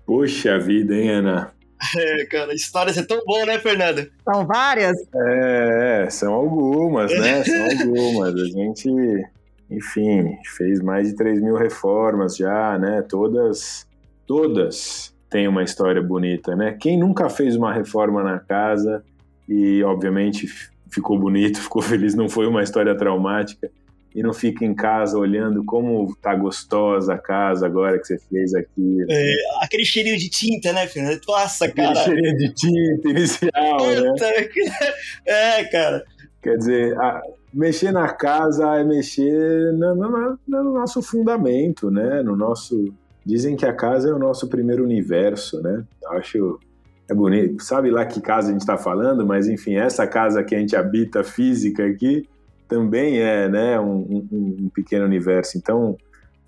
[0.08, 1.52] Poxa vida, hein, Ana?
[1.96, 4.10] É, cara, histórias é tão bom, né, Fernanda?
[4.24, 4.98] São várias?
[5.16, 7.44] É, são algumas, né?
[7.46, 8.34] São algumas.
[8.34, 8.90] A gente,
[9.70, 13.04] enfim, fez mais de 3 mil reformas já, né?
[13.08, 13.88] Todas,
[14.26, 16.76] todas têm uma história bonita, né?
[16.80, 19.04] Quem nunca fez uma reforma na casa
[19.52, 20.48] e, obviamente,
[20.90, 23.70] ficou bonito, ficou feliz, não foi uma história traumática
[24.16, 28.54] e não fica em casa olhando como tá gostosa a casa agora que você fez
[28.54, 29.06] aqui.
[29.10, 31.20] É, aquele cheirinho de tinta, né, Fernando?
[31.28, 32.00] Nossa, aquele cara.
[32.00, 34.50] Aquele cheirinho de tinta inicial, Puta, né?
[35.26, 36.04] É, cara.
[36.42, 37.22] Quer dizer, a,
[37.54, 42.22] mexer na casa é mexer no, no, no, nosso fundamento, né?
[42.22, 42.94] No nosso.
[43.26, 45.84] Dizem que a casa é o nosso primeiro universo, né?
[46.10, 46.60] Acho
[47.12, 47.62] é bonito.
[47.62, 50.76] Sabe lá que casa a gente está falando, mas enfim, essa casa que a gente
[50.76, 52.28] habita física aqui
[52.70, 53.98] também é né, um,
[54.32, 55.58] um, um pequeno universo.
[55.58, 55.98] Então,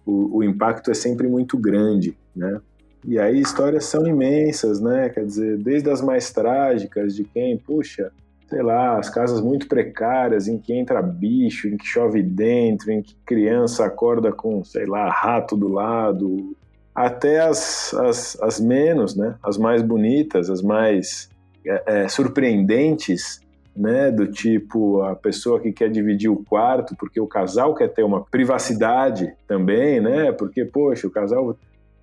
[0.06, 2.62] o, o, impacto é sempre muito grande, né?
[3.06, 5.10] E aí histórias são imensas, né?
[5.10, 8.10] Quer dizer, desde as mais trágicas de quem, puxa,
[8.48, 13.02] sei lá, as casas muito precárias em que entra bicho, em que chove dentro, em
[13.02, 16.56] que criança acorda com, sei lá, rato do lado,
[16.94, 19.36] até as, as, as menos, né?
[19.44, 21.30] As mais bonitas, as mais
[21.66, 23.42] é, é, surpreendentes,
[23.76, 28.04] né, do tipo a pessoa que quer dividir o quarto porque o casal quer ter
[28.04, 30.32] uma privacidade também, né?
[30.32, 31.58] Porque poxa, o casal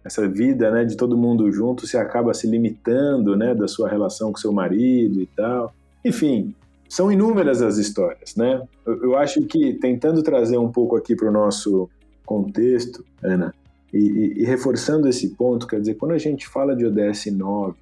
[0.04, 4.32] essa vida, né, de todo mundo junto se acaba se limitando, né, da sua relação
[4.32, 5.72] com seu marido e tal.
[6.04, 6.54] Enfim,
[6.88, 8.62] são inúmeras as histórias, né?
[8.84, 11.88] Eu, eu acho que tentando trazer um pouco aqui para o nosso
[12.24, 13.54] contexto, Ana,
[13.92, 17.74] e, e, reforçando esse ponto, quer dizer, quando a gente fala de ODS 9,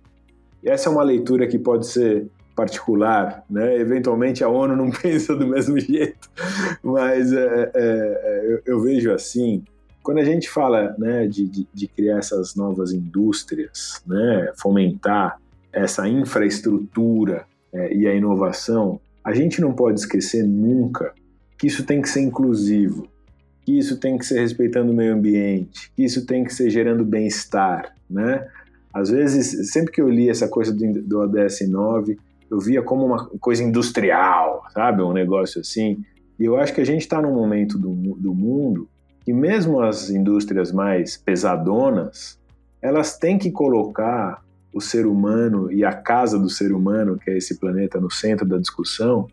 [0.64, 2.26] essa é uma leitura que pode ser
[2.58, 3.76] particular, né?
[3.78, 6.28] Eventualmente a ONU não pensa do mesmo jeito,
[6.82, 9.62] mas é, é, é, eu, eu, vejo assim,
[10.02, 15.38] quando a gente fala né, de, de, de, criar essas novas indústrias, né, fomentar
[15.72, 21.14] essa infraestrutura é, e a inovação, a gente não pode esquecer nunca
[21.56, 23.06] que isso tem que ser inclusivo,
[23.68, 27.04] que isso tem que ser respeitando o meio ambiente, que isso tem que ser gerando
[27.04, 28.48] bem-estar, né?
[28.90, 32.18] Às vezes, sempre que eu li essa coisa do, do ODS 9,
[32.50, 35.02] eu via como uma coisa industrial, sabe?
[35.02, 36.02] Um negócio assim.
[36.40, 38.88] E eu acho que a gente está num momento do, do mundo
[39.22, 42.38] que mesmo as indústrias mais pesadonas,
[42.80, 47.36] elas têm que colocar o ser humano e a casa do ser humano, que é
[47.36, 49.28] esse planeta, no centro da discussão,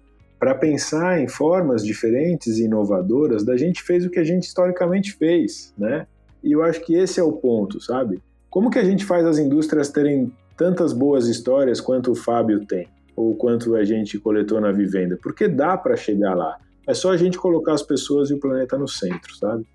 [0.46, 5.12] para pensar em formas diferentes e inovadoras da gente fez o que a gente historicamente
[5.14, 6.06] fez, né?
[6.44, 8.22] E eu acho que esse é o ponto, sabe?
[8.48, 12.88] Como que a gente faz as indústrias terem tantas boas histórias quanto o Fábio tem,
[13.16, 15.18] ou quanto a gente coletou na vivenda?
[15.20, 16.60] Porque dá para chegar lá.
[16.86, 19.66] É só a gente colocar as pessoas e o planeta no centro, sabe?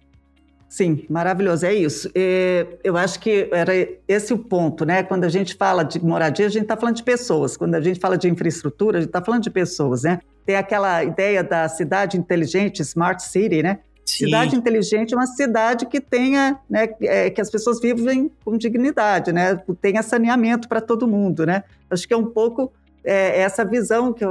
[0.69, 2.09] Sim, maravilhoso, é isso.
[2.85, 3.73] eu acho que era
[4.07, 5.03] esse o ponto, né?
[5.03, 7.57] Quando a gente fala de moradia, a gente está falando de pessoas.
[7.57, 10.21] Quando a gente fala de infraestrutura, a gente está falando de pessoas, né?
[10.51, 13.79] Tem aquela ideia da cidade inteligente, smart city, né?
[14.05, 14.25] Sim.
[14.25, 19.33] Cidade inteligente é uma cidade que tenha, né, é, que as pessoas vivem com dignidade,
[19.33, 19.55] né?
[19.81, 21.63] Tenha saneamento para todo mundo, né?
[21.89, 22.73] Acho que é um pouco
[23.05, 24.25] é, essa visão que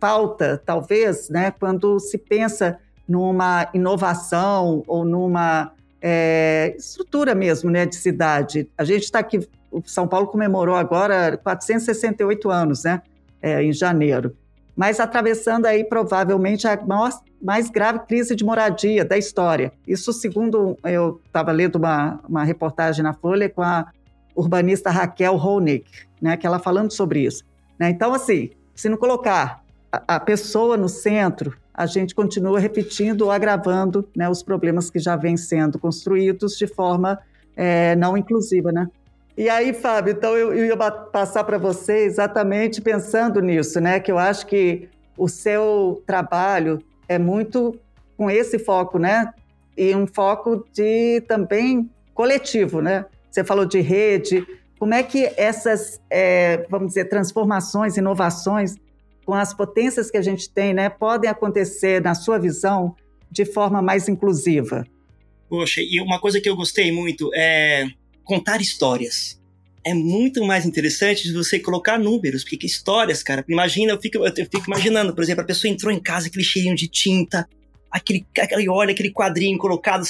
[0.00, 7.96] falta, talvez, né, quando se pensa numa inovação ou numa é, estrutura mesmo, né, de
[7.96, 8.70] cidade.
[8.78, 13.02] A gente está aqui, o São Paulo comemorou agora 468 anos, né,
[13.42, 14.34] é, em janeiro,
[14.78, 17.10] mas atravessando aí provavelmente a maior,
[17.42, 19.72] mais grave crise de moradia da história.
[19.84, 23.90] Isso segundo eu estava lendo uma, uma reportagem na Folha com a
[24.36, 25.84] urbanista Raquel Honig,
[26.22, 27.42] né, que ela falando sobre isso.
[27.76, 27.90] Né?
[27.90, 33.32] Então, assim, se não colocar a, a pessoa no centro, a gente continua repetindo ou
[33.32, 37.18] agravando né, os problemas que já vêm sendo construídos de forma
[37.56, 38.88] é, não inclusiva, né?
[39.38, 44.00] E aí, Fábio, então eu, eu ia passar para você exatamente pensando nisso, né?
[44.00, 47.78] Que eu acho que o seu trabalho é muito
[48.16, 49.32] com esse foco, né?
[49.76, 53.06] E um foco de também coletivo, né?
[53.30, 54.44] Você falou de rede.
[54.76, 58.74] Como é que essas, é, vamos dizer, transformações, inovações
[59.24, 62.96] com as potências que a gente tem, né, podem acontecer, na sua visão,
[63.30, 64.84] de forma mais inclusiva?
[65.48, 67.86] Poxa, e uma coisa que eu gostei muito é
[68.28, 69.40] contar histórias.
[69.82, 73.42] É muito mais interessante você colocar números, porque histórias, cara.
[73.48, 76.76] Imagina, eu fico, eu fico imaginando, por exemplo, a pessoa entrou em casa, aquele cheirinho
[76.76, 77.48] de tinta,
[77.90, 80.04] aquele, aquele olha, aquele quadrinho colocado.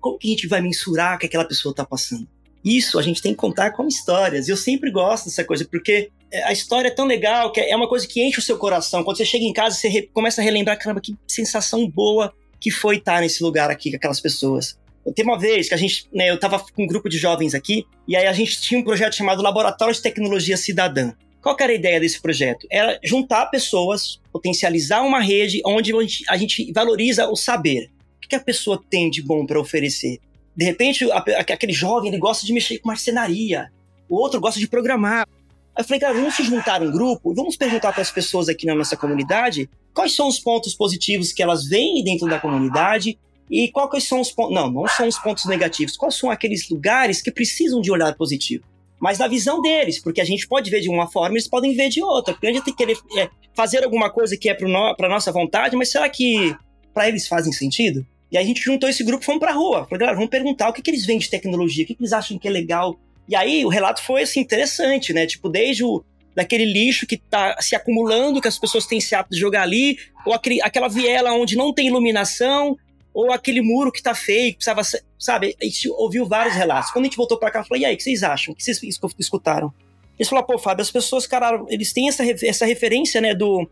[0.00, 2.26] Como que a gente vai mensurar o que aquela pessoa está passando?
[2.64, 4.48] Isso a gente tem que contar como histórias.
[4.48, 7.76] E eu sempre gosto dessa coisa, porque é, a história é tão legal, que é
[7.76, 9.04] uma coisa que enche o seu coração.
[9.04, 12.96] Quando você chega em casa, você começa a relembrar, caramba, que sensação boa que foi
[12.96, 14.79] estar nesse lugar aqui com aquelas pessoas.
[15.14, 17.86] Tem uma vez que a gente, né, eu estava com um grupo de jovens aqui,
[18.06, 21.12] e aí a gente tinha um projeto chamado Laboratório de Tecnologia Cidadã.
[21.42, 22.66] Qual era a ideia desse projeto?
[22.70, 25.92] Era juntar pessoas, potencializar uma rede onde
[26.28, 27.90] a gente valoriza o saber.
[28.22, 30.18] O que a pessoa tem de bom para oferecer?
[30.54, 33.72] De repente, aquele jovem ele gosta de mexer com marcenaria,
[34.08, 35.26] o outro gosta de programar.
[35.74, 38.66] Aí eu falei, cara, vamos se juntar um grupo, vamos perguntar para as pessoas aqui
[38.66, 43.18] na nossa comunidade quais são os pontos positivos que elas veem dentro da comunidade
[43.50, 44.54] e quais são os pontos.
[44.54, 45.96] Não, não são os pontos negativos.
[45.96, 48.64] Quais são aqueles lugares que precisam de olhar positivo?
[49.00, 51.88] Mas na visão deles, porque a gente pode ver de uma forma, eles podem ver
[51.88, 52.34] de outra.
[52.34, 55.32] Porque a gente tem que querer é, fazer alguma coisa que é para no, nossa
[55.32, 56.54] vontade, mas será que
[56.94, 58.06] para eles fazem sentido?
[58.30, 59.84] E aí a gente juntou esse grupo fomos pra rua.
[59.86, 62.12] Falei, galera, vamos perguntar o que, que eles veem de tecnologia, o que, que eles
[62.12, 62.96] acham que é legal.
[63.28, 65.26] E aí o relato foi, assim, interessante, né?
[65.26, 69.34] Tipo, desde o, daquele lixo que tá se acumulando, que as pessoas têm esse hábito
[69.34, 72.76] de jogar ali, ou aquele, aquela viela onde não tem iluminação,
[73.12, 75.56] ou aquele muro que tá feio, que precisava ser, sabe?
[75.60, 76.90] A gente ouviu vários relatos.
[76.90, 78.52] Quando a gente voltou para cá, eu falei, e aí, o que vocês acham?
[78.52, 78.80] O que vocês
[79.18, 79.72] escutaram?
[80.18, 83.68] Eles falaram, pô, Fábio, as pessoas, cara, eles têm essa, essa referência, né, do,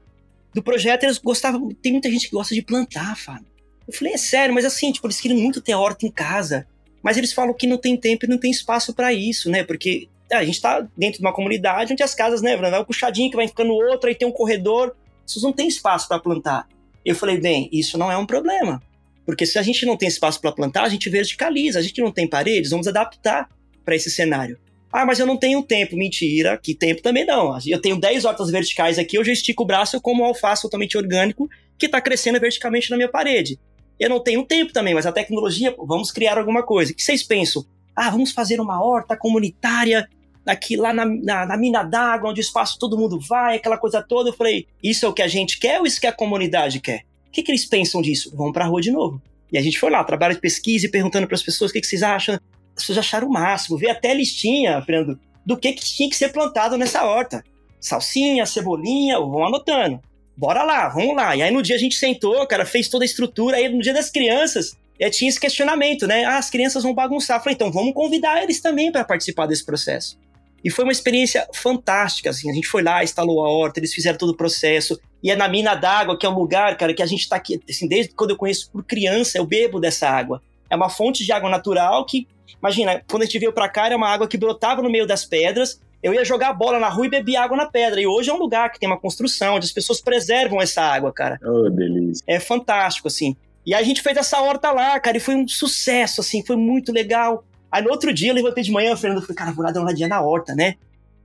[0.54, 3.46] do projeto, eles gostavam, tem muita gente que gosta de plantar, Fábio.
[3.86, 6.66] Eu falei, é sério, mas assim, tipo, eles queriam muito ter horta em casa.
[7.02, 9.62] Mas eles falam que não tem tempo e não tem espaço para isso, né?
[9.62, 12.84] Porque é, a gente tá dentro de uma comunidade onde as casas, né, vai um
[12.84, 14.94] puxadinho que vai ficando outro, aí tem um corredor,
[15.26, 16.68] vocês não tem espaço para plantar.
[17.04, 18.82] Eu falei, bem, isso não é um problema.
[19.28, 22.10] Porque se a gente não tem espaço para plantar, a gente verticaliza, a gente não
[22.10, 23.46] tem paredes, vamos adaptar
[23.84, 24.58] para esse cenário.
[24.90, 25.98] Ah, mas eu não tenho tempo.
[25.98, 27.54] Mentira, que tempo também não.
[27.66, 30.62] Eu tenho 10 hortas verticais aqui, eu já estico o braço, eu como um alface
[30.62, 33.60] totalmente orgânico que está crescendo verticalmente na minha parede.
[34.00, 36.92] Eu não tenho tempo também, mas a tecnologia, vamos criar alguma coisa.
[36.92, 37.66] O que vocês pensam?
[37.94, 40.08] Ah, vamos fazer uma horta comunitária
[40.46, 44.00] aqui lá na, na, na mina d'água, onde o espaço todo mundo vai, aquela coisa
[44.00, 44.30] toda.
[44.30, 47.02] Eu falei, isso é o que a gente quer ou isso que a comunidade quer?
[47.28, 48.32] O que, que eles pensam disso?
[48.34, 49.22] Vamos para a rua de novo.
[49.52, 51.80] E a gente foi lá, trabalho de pesquisa e perguntando para as pessoas o que,
[51.80, 52.34] que vocês acham.
[52.76, 53.78] As pessoas acharam o máximo.
[53.78, 57.42] Veio até listinha, Fernando, do que, que tinha que ser plantado nessa horta.
[57.80, 60.00] Salsinha, cebolinha, vão anotando
[60.38, 61.34] bora lá, vamos lá.
[61.34, 63.56] E aí no dia a gente sentou, cara, fez toda a estrutura.
[63.56, 66.24] Aí no dia das crianças, é, tinha esse questionamento, né?
[66.24, 67.42] Ah, as crianças vão bagunçar.
[67.42, 70.16] Falei, então vamos convidar eles também para participar desse processo.
[70.62, 72.48] E foi uma experiência fantástica, assim.
[72.50, 74.98] A gente foi lá, instalou a horta, eles fizeram todo o processo.
[75.22, 77.60] E é na mina d'água, que é um lugar, cara, que a gente tá aqui,
[77.68, 80.40] assim, desde quando eu conheço por criança, eu bebo dessa água.
[80.70, 82.26] É uma fonte de água natural que
[82.60, 85.24] Imagina, quando a gente veio para cá, era uma água que brotava no meio das
[85.24, 85.80] pedras.
[86.02, 88.00] Eu ia jogar bola na rua e beber água na pedra.
[88.00, 91.12] E hoje é um lugar que tem uma construção, onde as pessoas preservam essa água,
[91.12, 91.38] cara.
[91.44, 92.22] Oh, delícia.
[92.26, 93.36] É fantástico, assim.
[93.66, 96.92] E a gente fez essa horta lá, cara, e foi um sucesso, assim, foi muito
[96.92, 97.44] legal.
[97.70, 99.80] Aí no outro dia eu levantei de manhã, o Fernando falou, cara, vou lá dar
[99.80, 100.76] uma olhadinha na horta, né?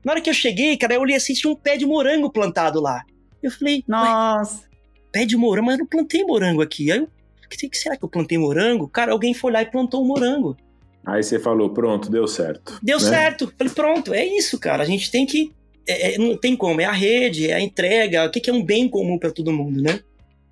[0.03, 2.81] Na hora que eu cheguei, cara, eu olhei assim, tinha um pé de morango plantado
[2.81, 3.05] lá.
[3.43, 4.63] Eu falei, nossa,
[5.11, 6.91] pé de morango, mas eu não plantei morango aqui.
[6.91, 7.09] Aí eu,
[7.49, 8.87] que será que eu plantei morango?
[8.87, 10.57] Cara, alguém foi lá e plantou um morango.
[11.05, 12.79] Aí você falou, pronto, deu certo.
[12.81, 13.05] Deu né?
[13.05, 13.53] certo.
[13.57, 14.83] Falei, pronto, é isso, cara.
[14.83, 15.51] A gente tem que.
[15.85, 18.53] É, é, não tem como, é a rede, é a entrega, o que, que é
[18.53, 19.99] um bem comum para todo mundo, né?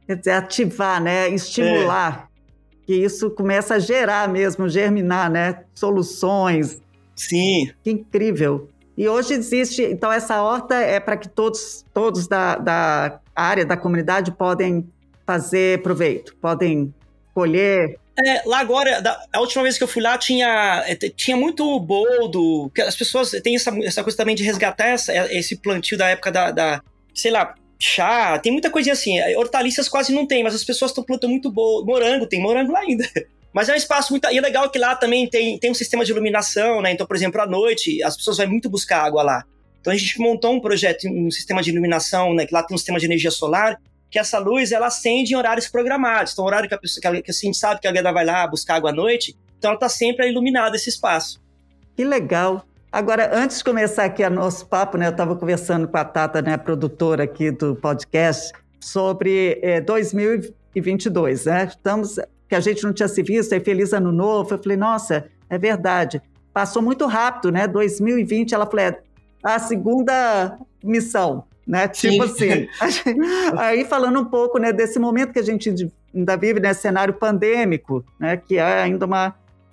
[0.06, 1.30] Quer dizer, ativar, né?
[1.30, 2.28] Estimular.
[2.28, 2.86] É.
[2.86, 5.64] Que isso começa a gerar mesmo, germinar, né?
[5.74, 6.82] Soluções.
[7.16, 7.72] Sim.
[7.82, 8.70] Que incrível.
[9.02, 13.76] E hoje existe, então essa horta é para que todos, todos da, da área, da
[13.76, 14.88] comunidade, podem
[15.26, 16.94] fazer proveito, podem
[17.34, 17.98] colher.
[18.24, 21.80] É, lá agora, da, a última vez que eu fui lá, tinha, é, tinha muito
[21.80, 26.08] boldo, que as pessoas têm essa, essa coisa também de resgatar essa, esse plantio da
[26.08, 26.84] época da, da,
[27.16, 29.20] sei lá, chá, tem muita coisinha assim.
[29.36, 32.82] Hortaliças quase não tem, mas as pessoas estão plantando muito boldo, morango, tem morango lá
[32.82, 33.04] ainda.
[33.54, 34.28] Mas é um espaço muito.
[34.30, 36.92] E é legal que lá também tem, tem um sistema de iluminação, né?
[36.92, 39.44] Então, por exemplo, à noite, as pessoas vão muito buscar água lá.
[39.80, 42.46] Então a gente montou um projeto, um sistema de iluminação, né?
[42.46, 45.68] Que lá tem um sistema de energia solar, que essa luz ela acende em horários
[45.68, 46.34] programados.
[46.34, 48.46] Então, horário que a, pessoa, que a, a gente sabe que a galera vai lá
[48.48, 51.42] buscar água à noite, então ela está sempre iluminada esse espaço.
[51.96, 52.66] Que legal.
[52.92, 56.42] Agora, antes de começar aqui o nosso papo, né, eu estava conversando com a Tata,
[56.42, 61.66] né, produtora aqui do podcast, sobre é, 2022, né?
[61.70, 62.20] Estamos,
[62.52, 64.54] que a gente não tinha se visto, aí feliz ano novo.
[64.54, 66.22] Eu falei, nossa, é verdade.
[66.54, 67.66] Passou muito rápido, né?
[67.66, 69.00] 2020, ela falou, é
[69.42, 71.88] a segunda missão né?
[71.88, 72.68] Tipo Sim.
[72.82, 73.16] assim.
[73.58, 78.04] Aí falando um pouco, né, desse momento que a gente ainda vive, né, cenário pandêmico,
[78.20, 79.28] né, que é ainda uma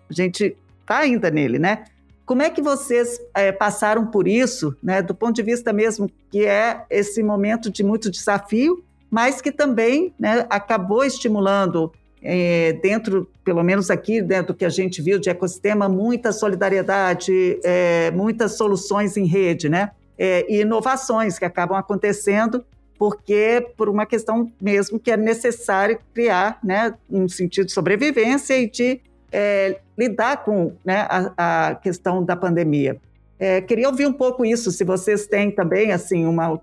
[0.09, 1.85] a gente está ainda nele, né?
[2.25, 6.45] Como é que vocês é, passaram por isso, né, do ponto de vista mesmo que
[6.45, 11.91] é esse momento de muito desafio, mas que também né, acabou estimulando
[12.23, 17.61] é, dentro, pelo menos aqui, dentro do que a gente viu de ecossistema, muita solidariedade,
[17.65, 19.91] é, muitas soluções em rede, né?
[20.19, 22.65] é, e inovações que acabam acontecendo
[22.99, 28.69] porque por uma questão mesmo que é necessário criar né, um sentido de sobrevivência e
[28.69, 29.01] de
[29.31, 32.97] é, lidar com né, a, a, questão da pandemia.
[33.39, 36.61] É, queria ouvir um pouco isso, se vocês têm também assim uma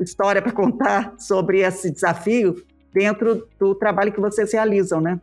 [0.00, 2.64] história para contar sobre esse desafio
[2.94, 5.20] dentro do trabalho que vocês realizam, né?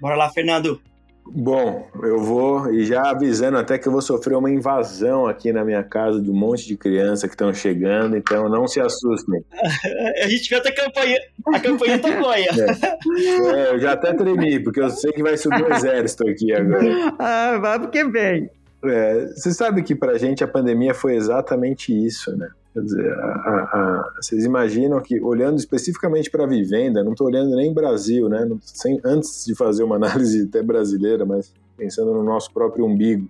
[0.00, 0.80] Bora lá, Fernando.
[1.24, 5.64] Bom, eu vou, e já avisando até que eu vou sofrer uma invasão aqui na
[5.64, 9.44] minha casa de um monte de criança que estão chegando, então não se assustem.
[10.20, 11.18] a gente vê até a campanha,
[11.54, 12.44] a campanha tocou aí.
[12.44, 13.54] É.
[13.54, 16.82] é, eu já até tremi, porque eu sei que vai subir o exército aqui agora.
[17.18, 18.50] Ah, vai porque vem.
[18.84, 22.50] É, você sabe que pra gente a pandemia foi exatamente isso, né?
[22.72, 27.26] Quer dizer, a, a, a, vocês imaginam que, olhando especificamente para a vivenda, não estou
[27.26, 28.48] olhando nem Brasil, né?
[28.62, 33.28] Sem, antes de fazer uma análise até brasileira, mas pensando no nosso próprio umbigo.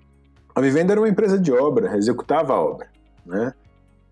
[0.54, 2.86] A vivenda era uma empresa de obra, executava a obra,
[3.26, 3.52] né?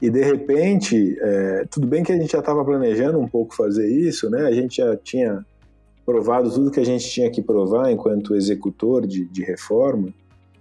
[0.02, 3.86] E de repente, é, tudo bem que a gente já estava planejando um pouco fazer
[3.86, 4.46] isso, né?
[4.46, 5.44] A gente já tinha
[6.04, 10.08] provado tudo que a gente tinha que provar enquanto executor de, de reforma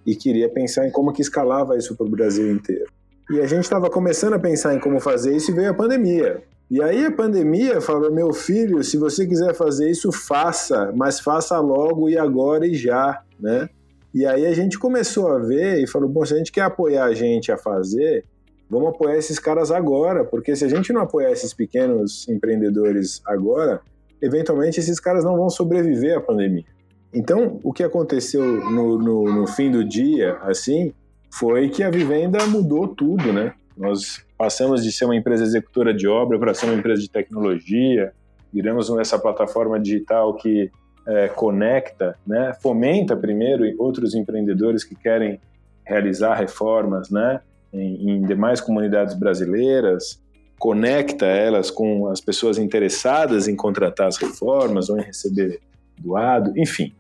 [0.05, 2.98] e queria pensar em como que escalava isso para o Brasil inteiro.
[3.29, 6.41] E a gente estava começando a pensar em como fazer isso e veio a pandemia.
[6.69, 11.59] E aí a pandemia falou: meu filho, se você quiser fazer isso, faça, mas faça
[11.59, 13.69] logo e agora e já, né?
[14.13, 17.05] E aí a gente começou a ver e falou: bom, se a gente quer apoiar
[17.05, 18.25] a gente a fazer,
[18.69, 23.81] vamos apoiar esses caras agora, porque se a gente não apoiar esses pequenos empreendedores agora,
[24.21, 26.65] eventualmente esses caras não vão sobreviver à pandemia.
[27.13, 30.93] Então, o que aconteceu no, no, no fim do dia, assim,
[31.31, 33.53] foi que a Vivenda mudou tudo, né?
[33.77, 38.11] Nós passamos de ser uma empresa executora de obra para ser uma empresa de tecnologia,
[38.51, 40.71] viramos essa plataforma digital que
[41.07, 45.39] é, conecta, né, fomenta primeiro outros empreendedores que querem
[45.85, 50.21] realizar reformas né, em, em demais comunidades brasileiras,
[50.57, 55.59] conecta elas com as pessoas interessadas em contratar as reformas ou em receber
[55.97, 56.93] doado, enfim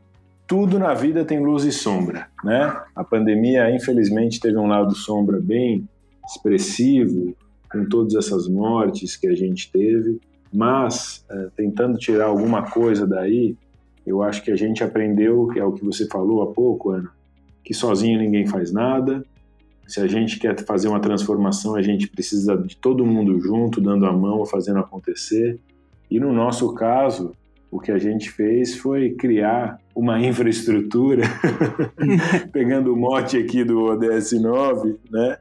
[0.49, 2.75] tudo na vida tem luz e sombra, né?
[2.95, 5.87] A pandemia, infelizmente, teve um lado sombra bem
[6.27, 7.35] expressivo,
[7.71, 10.19] com todas essas mortes que a gente teve,
[10.51, 13.55] mas é, tentando tirar alguma coisa daí,
[14.07, 17.11] eu acho que a gente aprendeu, que é o que você falou há pouco, Ana,
[17.63, 19.23] que sozinho ninguém faz nada.
[19.87, 24.07] Se a gente quer fazer uma transformação, a gente precisa de todo mundo junto, dando
[24.07, 25.59] a mão, fazendo acontecer.
[26.09, 27.33] E no nosso caso,
[27.71, 31.23] o que a gente fez foi criar uma infraestrutura,
[32.51, 35.37] pegando o mote aqui do ODS 9, né,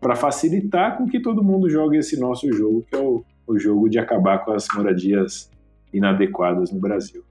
[0.00, 3.88] para facilitar com que todo mundo jogue esse nosso jogo, que é o, o jogo
[3.88, 5.50] de acabar com as moradias
[5.92, 7.22] inadequadas no Brasil.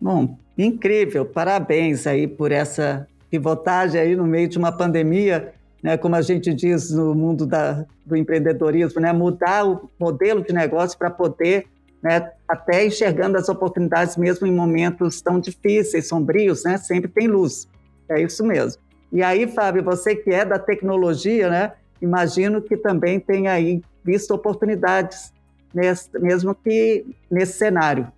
[0.00, 6.14] Bom, incrível, parabéns aí por essa pivotagem aí no meio de uma pandemia, né, como
[6.14, 11.10] a gente diz no mundo da, do empreendedorismo, né, mudar o modelo de negócio para
[11.10, 11.66] poder
[12.02, 17.68] né, até enxergando as oportunidades mesmo em momentos tão difíceis, sombrios, né, sempre tem luz.
[18.08, 18.80] É isso mesmo.
[19.12, 24.32] E aí, Fábio, você que é da tecnologia, né, imagino que também tem aí visto
[24.32, 25.32] oportunidades
[25.74, 28.10] nesse, mesmo que nesse cenário.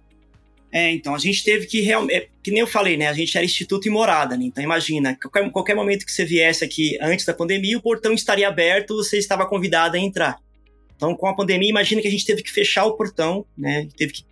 [0.72, 2.14] É, então, a gente teve que realmente.
[2.14, 3.08] É, que nem eu falei, né?
[3.08, 4.44] A gente era instituto e morada, né?
[4.44, 8.48] Então, imagina, qualquer, qualquer momento que você viesse aqui antes da pandemia, o portão estaria
[8.48, 10.38] aberto, você estava convidado a entrar.
[11.00, 13.88] Então, com a pandemia, imagina que a gente teve que fechar o portão, né?
[13.96, 14.24] Teve que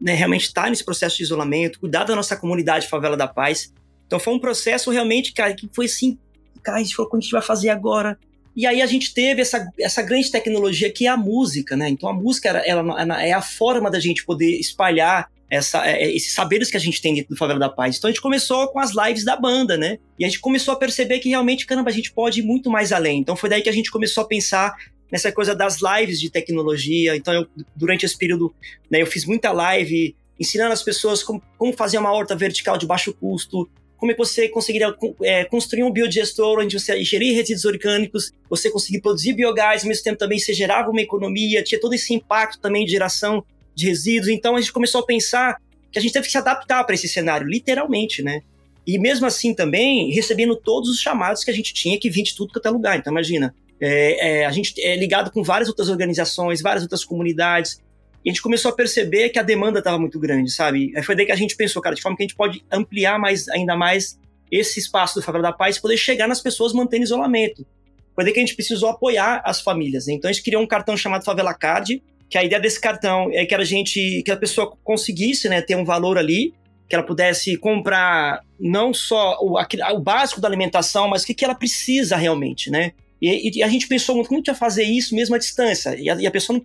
[0.00, 3.72] né, realmente estar nesse processo de isolamento, cuidar da nossa comunidade Favela da Paz.
[4.06, 6.16] Então, foi um processo realmente, cara, que foi assim,
[6.62, 8.16] cara, gente falou, o que a gente vai fazer agora?
[8.56, 11.88] E aí a gente teve essa, essa grande tecnologia que é a música, né?
[11.88, 16.14] Então, a música ela, ela é a forma da gente poder espalhar essa, é, é,
[16.14, 17.98] esses saberes que a gente tem dentro do Favela da Paz.
[17.98, 19.98] Então a gente começou com as lives da banda, né?
[20.16, 22.92] E a gente começou a perceber que realmente, caramba, a gente pode ir muito mais
[22.92, 23.18] além.
[23.18, 24.72] Então foi daí que a gente começou a pensar
[25.10, 27.16] nessa coisa das lives de tecnologia.
[27.16, 28.54] Então eu, durante esse período,
[28.90, 32.86] né, eu fiz muita live ensinando as pessoas como, como fazer uma horta vertical de
[32.86, 33.68] baixo custo,
[34.00, 38.70] como é que você conseguiria é, construir um biodigestor onde você gerir resíduos orgânicos, você
[38.70, 42.58] conseguir produzir biogás, ao mesmo tempo também você gerava uma economia, tinha todo esse impacto
[42.58, 43.44] também de geração
[43.74, 44.28] de resíduos.
[44.28, 45.60] Então a gente começou a pensar
[45.92, 48.40] que a gente teve que se adaptar para esse cenário, literalmente, né?
[48.86, 52.34] E mesmo assim também recebendo todos os chamados que a gente tinha que vir de
[52.34, 52.98] tudo que até lugar.
[52.98, 57.80] Então imagina, é, é, a gente é ligado com várias outras organizações, várias outras comunidades.
[58.24, 60.92] E a gente começou a perceber que a demanda estava muito grande, sabe?
[60.94, 63.18] Aí foi daí que a gente pensou, cara, de forma que a gente pode ampliar
[63.18, 64.18] mais, ainda mais
[64.50, 67.66] esse espaço do Favela da Paz e poder chegar nas pessoas mantendo isolamento.
[68.14, 70.06] Foi daí que a gente precisou apoiar as famílias.
[70.06, 70.14] Né?
[70.14, 73.46] Então a gente criou um cartão chamado Favela Card, que a ideia desse cartão é
[73.46, 76.52] que a gente, que a pessoa conseguisse, né, ter um valor ali,
[76.88, 81.44] que ela pudesse comprar não só o, o básico da alimentação, mas o que, que
[81.44, 82.92] ela precisa realmente, né?
[83.20, 85.94] E, e, a gente pensou muito como a gente ia fazer isso mesmo à distância,
[85.98, 86.62] e a, e a pessoa não,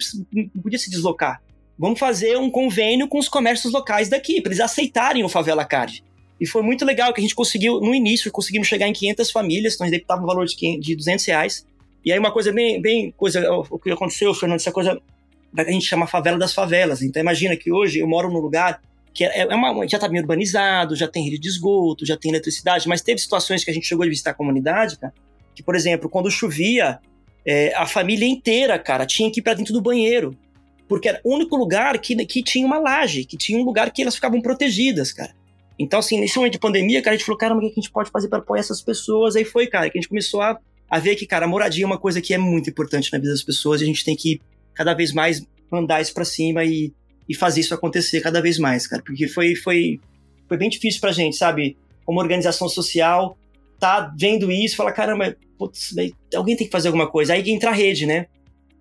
[0.53, 1.41] não, podia se deslocar.
[1.77, 6.03] Vamos fazer um convênio com os comércios locais daqui, para eles aceitarem o Favela Card.
[6.39, 9.75] E foi muito legal que a gente conseguiu, no início, conseguimos chegar em 500 famílias,
[9.75, 11.65] então a gente dava um valor de, de 200 reais.
[12.03, 15.01] E aí uma coisa bem, bem coisa, o que aconteceu, Fernando, essa coisa
[15.57, 17.01] a gente chama favela das favelas.
[17.01, 18.81] Então imagina que hoje eu moro num lugar
[19.13, 22.31] que é, é uma, já está bem urbanizado, já tem rede de esgoto, já tem
[22.31, 25.13] eletricidade, mas teve situações que a gente chegou a visitar a comunidade, cara,
[25.55, 26.99] que, por exemplo, quando chovia,
[27.45, 30.37] é, a família inteira, cara, tinha que ir para dentro do banheiro,
[30.87, 34.01] porque era o único lugar que, que tinha uma laje, que tinha um lugar que
[34.01, 35.33] elas ficavam protegidas, cara.
[35.77, 37.91] Então, assim, nesse momento de pandemia, cara, a gente falou, cara, o que a gente
[37.91, 39.35] pode fazer para apoiar essas pessoas?
[39.35, 40.57] Aí foi, cara, que a gente começou a,
[40.89, 43.31] a ver que, cara, a moradia é uma coisa que é muito importante na vida
[43.31, 44.41] das pessoas e a gente tem que
[44.73, 46.93] cada vez mais mandar isso para cima e,
[47.27, 49.01] e fazer isso acontecer cada vez mais, cara.
[49.05, 49.99] Porque foi, foi,
[50.47, 51.77] foi bem difícil pra gente, sabe?
[52.05, 53.37] Como organização social,
[53.79, 55.93] tá vendo isso falar, caramba, putz,
[56.33, 57.33] alguém tem que fazer alguma coisa.
[57.33, 58.27] Aí entra a rede, né?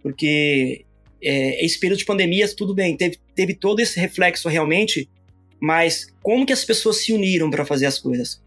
[0.03, 0.84] Porque
[1.22, 5.09] é, esse período de pandemia, tudo bem, teve, teve todo esse reflexo realmente,
[5.61, 8.42] mas como que as pessoas se uniram para fazer as coisas?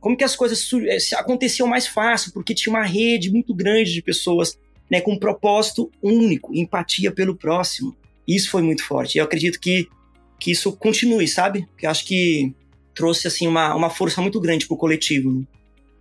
[0.00, 2.32] Como que as coisas é, aconteciam mais fácil?
[2.32, 4.58] Porque tinha uma rede muito grande de pessoas
[4.90, 7.96] né, com um propósito único, empatia pelo próximo.
[8.26, 9.18] Isso foi muito forte.
[9.18, 9.88] Eu acredito que,
[10.38, 11.66] que isso continue, sabe?
[11.76, 12.54] Que eu acho que
[12.94, 15.32] trouxe assim uma, uma força muito grande para o coletivo.
[15.32, 15.44] Né?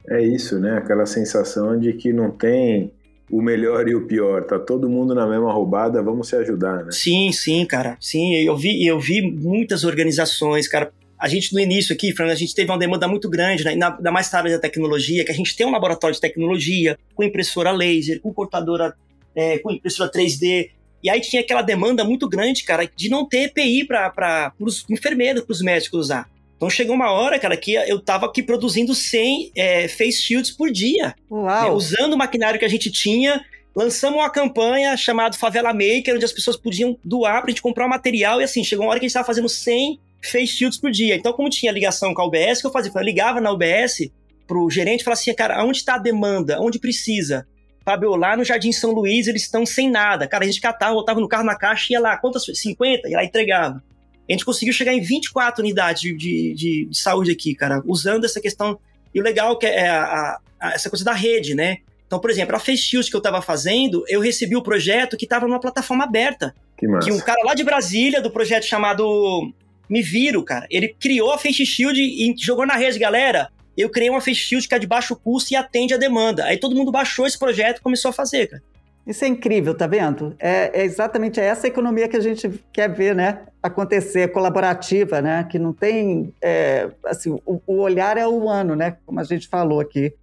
[0.10, 0.78] É isso, né?
[0.78, 2.91] Aquela sensação de que não tem
[3.30, 6.91] o melhor e o pior, tá todo mundo na mesma roubada, vamos se ajudar, né?
[6.91, 7.97] Sim, sim, cara.
[7.99, 12.39] Sim, eu vi, eu vi muitas organizações, cara, a gente no início aqui, Fernando, a
[12.39, 13.72] gente teve uma demanda muito grande, né?
[13.72, 17.72] ainda mais tarde da tecnologia, que a gente tem um laboratório de tecnologia com impressora
[17.72, 18.95] laser, com cortadora,
[19.36, 20.70] é, com impressora 3D.
[21.03, 25.43] E aí tinha aquela demanda muito grande, cara, de não ter EPI para os enfermeiros,
[25.43, 26.30] para os médicos usar.
[26.58, 30.72] Então chegou uma hora, cara, que eu tava aqui produzindo 100 é, face shields por
[30.72, 31.16] dia.
[31.64, 31.72] Né?
[31.72, 33.45] Usando o maquinário que a gente tinha,
[33.76, 37.89] lançamos uma campanha chamada Favela Maker, onde as pessoas podiam doar pra gente comprar o
[37.89, 38.41] material.
[38.41, 41.16] E assim, chegou uma hora que a gente tava fazendo 100 fez shields por dia.
[41.16, 42.91] Então, como tinha ligação com a UBS, o que eu fazia?
[42.93, 44.10] Eu ligava na UBS
[44.47, 46.60] pro gerente e falava assim, cara, onde está a demanda?
[46.60, 47.47] Onde precisa?
[47.86, 50.28] Fábio, lá no Jardim São Luís eles estão sem nada.
[50.28, 52.45] Cara, a gente catava, voltava no carro na caixa, ia lá, quantas?
[52.45, 53.08] 50?
[53.08, 53.82] E lá entregava.
[54.28, 58.25] A gente conseguiu chegar em 24 unidades de, de, de, de saúde aqui, cara, usando
[58.25, 58.78] essa questão.
[59.13, 61.78] E o legal é, é a, a, essa coisa da rede, né?
[62.05, 65.25] Então, por exemplo, a Face Shield que eu estava fazendo, eu recebi o projeto que
[65.25, 66.55] estava numa plataforma aberta.
[66.78, 67.07] Que massa.
[67.07, 69.51] Que um cara lá de Brasília, do projeto chamado
[69.89, 70.65] me viro, cara.
[70.69, 73.49] Ele criou a Face Shield e jogou na rede, galera.
[73.78, 76.45] Eu criei uma Face Shield que é de baixo custo e atende a demanda.
[76.45, 78.63] Aí todo mundo baixou esse projeto e começou a fazer, cara.
[79.08, 80.36] Isso é incrível, tá vendo?
[80.38, 83.43] É, é, exatamente essa economia que a gente quer ver, né?
[83.64, 85.47] Acontecer, colaborativa, né?
[85.49, 86.34] Que não tem.
[86.41, 88.97] É, assim, o, o, olhar é humano, né?
[89.05, 90.14] Como a gente falou aqui.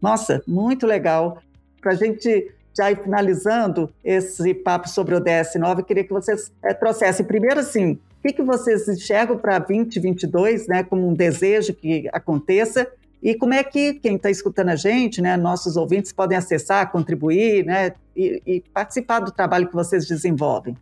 [0.00, 1.42] Nossa, muito legal.
[1.82, 6.12] Para a gente já ir finalizando esse papo sobre o DS 9, eu queria que
[6.12, 10.82] vocês é, trouxessem primeiro, assim, o que, que vocês enxergam para 2022, né?
[10.82, 12.88] Como um desejo que aconteça
[13.22, 17.64] e como é que quem está escutando a gente, né, nossos ouvintes, podem acessar, contribuir
[17.64, 20.76] né, e, e participar do trabalho que vocês desenvolvem?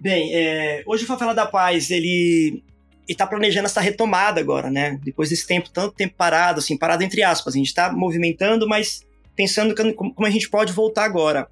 [0.00, 2.62] Bem, é, hoje o Favela da Paz, ele
[3.08, 4.98] está planejando essa retomada agora, né?
[5.02, 7.54] Depois desse tempo, tanto tempo parado, assim, parado entre aspas.
[7.54, 9.06] A gente está movimentando, mas
[9.36, 11.48] pensando como a gente pode voltar agora.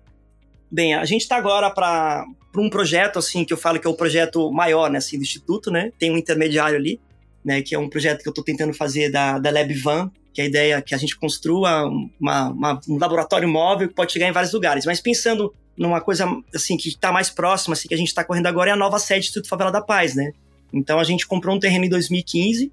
[0.71, 2.25] Bem, a gente está agora para
[2.57, 5.71] um projeto, assim, que eu falo que é o projeto maior, né, assim, do Instituto,
[5.71, 5.93] né?
[5.99, 7.01] Tem um intermediário ali,
[7.45, 10.43] né, que é um projeto que eu estou tentando fazer da, da Lab Van, que
[10.43, 11.87] a ideia é que a gente construa
[12.21, 14.85] uma, uma, um laboratório móvel que pode chegar em vários lugares.
[14.85, 18.47] Mas pensando numa coisa assim que está mais próxima, assim, que a gente está correndo
[18.47, 20.33] agora, é a nova sede do Instituto Favela da Paz, né?
[20.73, 22.73] Então a gente comprou um terreno em 2015,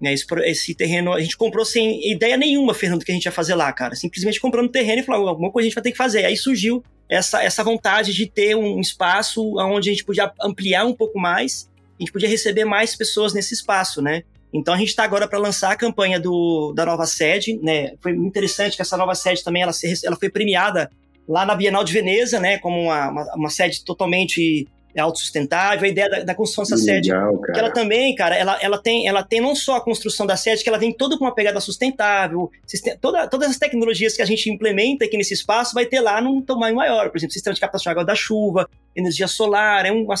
[0.00, 0.14] né?
[0.14, 3.32] Esse, esse terreno a gente comprou sem ideia nenhuma, Fernando, do que a gente ia
[3.32, 3.94] fazer lá, cara.
[3.94, 6.24] Simplesmente comprando um terreno e falou, alguma coisa a gente vai ter que fazer.
[6.24, 10.94] Aí surgiu essa, essa vontade de ter um espaço onde a gente podia ampliar um
[10.94, 14.24] pouco mais, a gente podia receber mais pessoas nesse espaço, né?
[14.52, 17.94] Então a gente está agora para lançar a campanha do, da nova sede, né?
[18.00, 20.90] Foi interessante que essa nova sede também ela, se, ela foi premiada
[21.26, 22.58] lá na Bienal de Veneza, né?
[22.58, 24.68] Como uma, uma, uma sede totalmente
[25.00, 27.10] autossustentável, a ideia da, da construção dessa sede.
[27.52, 30.62] Que ela também, cara, ela, ela, tem, ela tem não só a construção da sede,
[30.62, 34.26] que ela vem toda com uma pegada sustentável, sistema, toda, todas as tecnologias que a
[34.26, 37.08] gente implementa aqui nesse espaço vai ter lá num tamanho maior.
[37.08, 40.14] Por exemplo, sistema de captação de água da chuva, energia solar, é uma,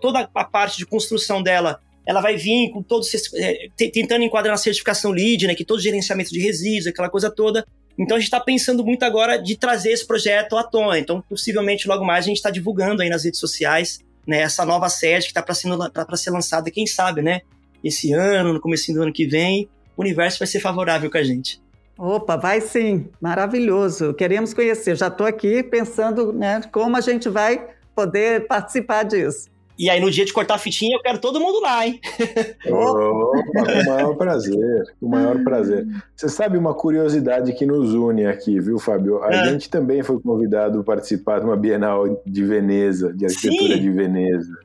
[0.00, 4.58] toda a parte de construção dela ela vai vir com todos é, tentando enquadrar na
[4.58, 7.64] certificação LEED, né, que todo gerenciamento de resíduos, aquela coisa toda.
[7.98, 10.98] Então a gente está pensando muito agora de trazer esse projeto à tona.
[10.98, 14.88] Então, possivelmente, logo mais a gente está divulgando aí nas redes sociais né, essa nova
[14.88, 17.40] sede que está para ser lançada, quem sabe, né?
[17.82, 21.22] Esse ano, no começo do ano que vem, o universo vai ser favorável com a
[21.22, 21.60] gente.
[21.98, 24.14] Opa, vai sim, maravilhoso.
[24.14, 24.96] Queremos conhecer.
[24.96, 29.51] Já estou aqui pensando né, como a gente vai poder participar disso.
[29.78, 31.98] E aí, no dia de cortar a fitinha, eu quero todo mundo lá, hein?
[32.66, 35.86] Opa, com o maior prazer, com o maior prazer.
[36.14, 39.22] Você sabe uma curiosidade que nos une aqui, viu, Fábio?
[39.22, 39.44] A é.
[39.48, 43.80] gente também foi convidado a participar de uma Bienal de Veneza, de arquitetura Sim.
[43.80, 44.58] de Veneza.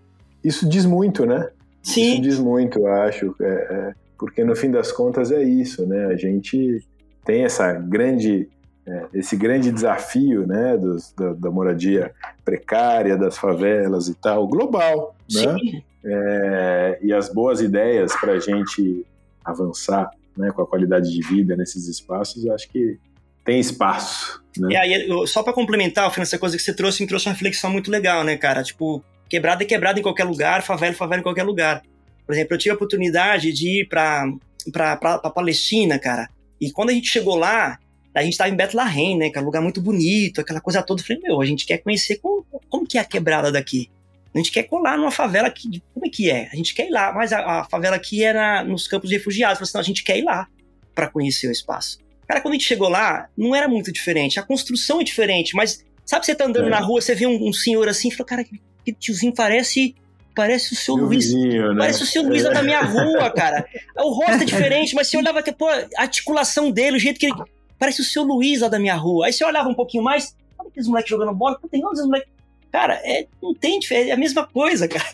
[0.43, 1.49] Isso diz muito, né?
[1.82, 2.14] Sim.
[2.14, 3.34] Isso diz muito, eu acho.
[3.39, 6.08] É, é, porque no fim das contas é isso, né?
[6.08, 6.84] A gente
[7.26, 8.49] tem essa grande
[8.88, 12.13] é, esse grande desafio né, dos, da, da, moradia
[12.45, 15.13] precária, das favelas e tal, global.
[15.29, 15.81] Né?
[16.05, 19.05] É, e as boas ideias para a gente
[19.43, 22.97] avançar né, com a qualidade de vida nesses espaços, acho que
[23.43, 24.41] tem espaço.
[24.57, 24.69] Né?
[24.71, 27.91] E aí, só para complementar, essa coisa que você trouxe, me trouxe uma reflexão muito
[27.91, 28.63] legal, né, cara?
[28.63, 31.81] Tipo, quebrada é quebrada em qualquer lugar, favela é favela em qualquer lugar.
[32.25, 34.25] Por exemplo, eu tive a oportunidade de ir para
[34.71, 34.97] para
[35.33, 36.29] Palestina, cara.
[36.59, 37.79] E quando a gente chegou lá,
[38.22, 39.30] a gente tava em Bethlehem, né?
[39.30, 41.01] Que é um lugar muito bonito, aquela coisa toda.
[41.01, 43.89] Eu falei, meu, a gente quer conhecer como, como que é a quebrada daqui.
[44.34, 45.82] A gente quer colar numa favela que.
[45.93, 46.49] Como é que é?
[46.51, 49.18] A gente quer ir lá, mas a, a favela aqui é na, nos campos de
[49.18, 49.59] refugiados.
[49.59, 50.47] Eu falei assim, não, a gente quer ir lá
[50.93, 51.99] para conhecer o espaço.
[52.28, 54.39] Cara, quando a gente chegou lá, não era muito diferente.
[54.39, 56.70] A construção é diferente, mas sabe, você tá andando é.
[56.70, 59.95] na rua, você vê um, um senhor assim, e fala, cara, que tiozinho parece
[60.36, 61.26] parece o seu Meu Luiz.
[61.26, 61.80] Vizinho, né?
[61.80, 62.53] Parece o seu Luiz é.
[62.53, 63.65] da minha rua, cara.
[63.97, 67.26] O rosto é diferente, mas você olhava que, pô, a articulação dele, o jeito que
[67.26, 67.36] ele
[67.78, 69.25] parece o seu Luiz lá da minha rua.
[69.28, 72.30] Aí você olhava um pouquinho mais, olha aqueles moleques jogando bola, tem outros moleques.
[72.71, 75.05] Cara, é, não tem diferença, é a mesma coisa, cara.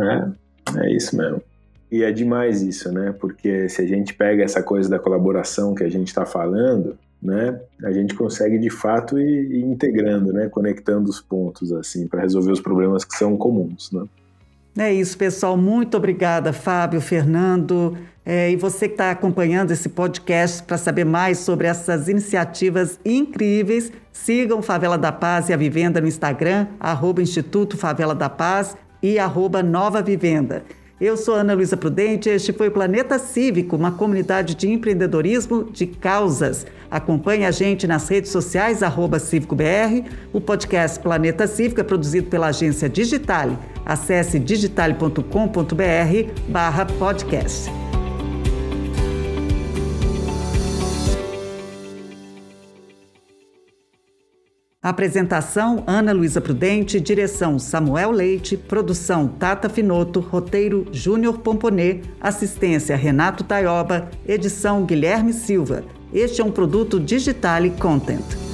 [0.00, 1.42] É, é isso mesmo.
[1.90, 3.14] E é demais isso, né?
[3.18, 7.60] Porque se a gente pega essa coisa da colaboração que a gente está falando, né?
[7.82, 10.48] A gente consegue de fato ir, ir integrando, né?
[10.48, 14.04] Conectando os pontos assim para resolver os problemas que são comuns, né?
[14.76, 15.56] É isso, pessoal.
[15.56, 17.98] Muito obrigada, Fábio, Fernando.
[18.30, 23.90] É, e você que está acompanhando esse podcast para saber mais sobre essas iniciativas incríveis,
[24.12, 29.18] sigam Favela da Paz e a Vivenda no Instagram, arroba Instituto Favela da Paz e
[29.18, 30.62] arroba Nova Vivenda.
[31.00, 35.86] Eu sou Ana Luísa Prudente, este foi o Planeta Cívico, uma comunidade de empreendedorismo de
[35.86, 36.66] causas.
[36.90, 40.04] Acompanhe a gente nas redes sociais, arroba CívicoBR.
[40.34, 43.56] O podcast Planeta Cívico é produzido pela agência Digitale.
[43.86, 45.22] Acesse digitale.com.br
[46.50, 47.87] barra podcast.
[54.88, 63.44] Apresentação Ana Luísa Prudente, direção Samuel Leite, produção Tata Finoto, roteiro Júnior Pomponê, assistência Renato
[63.44, 65.84] Taioba, edição Guilherme Silva.
[66.10, 68.47] Este é um produto Digitale Content.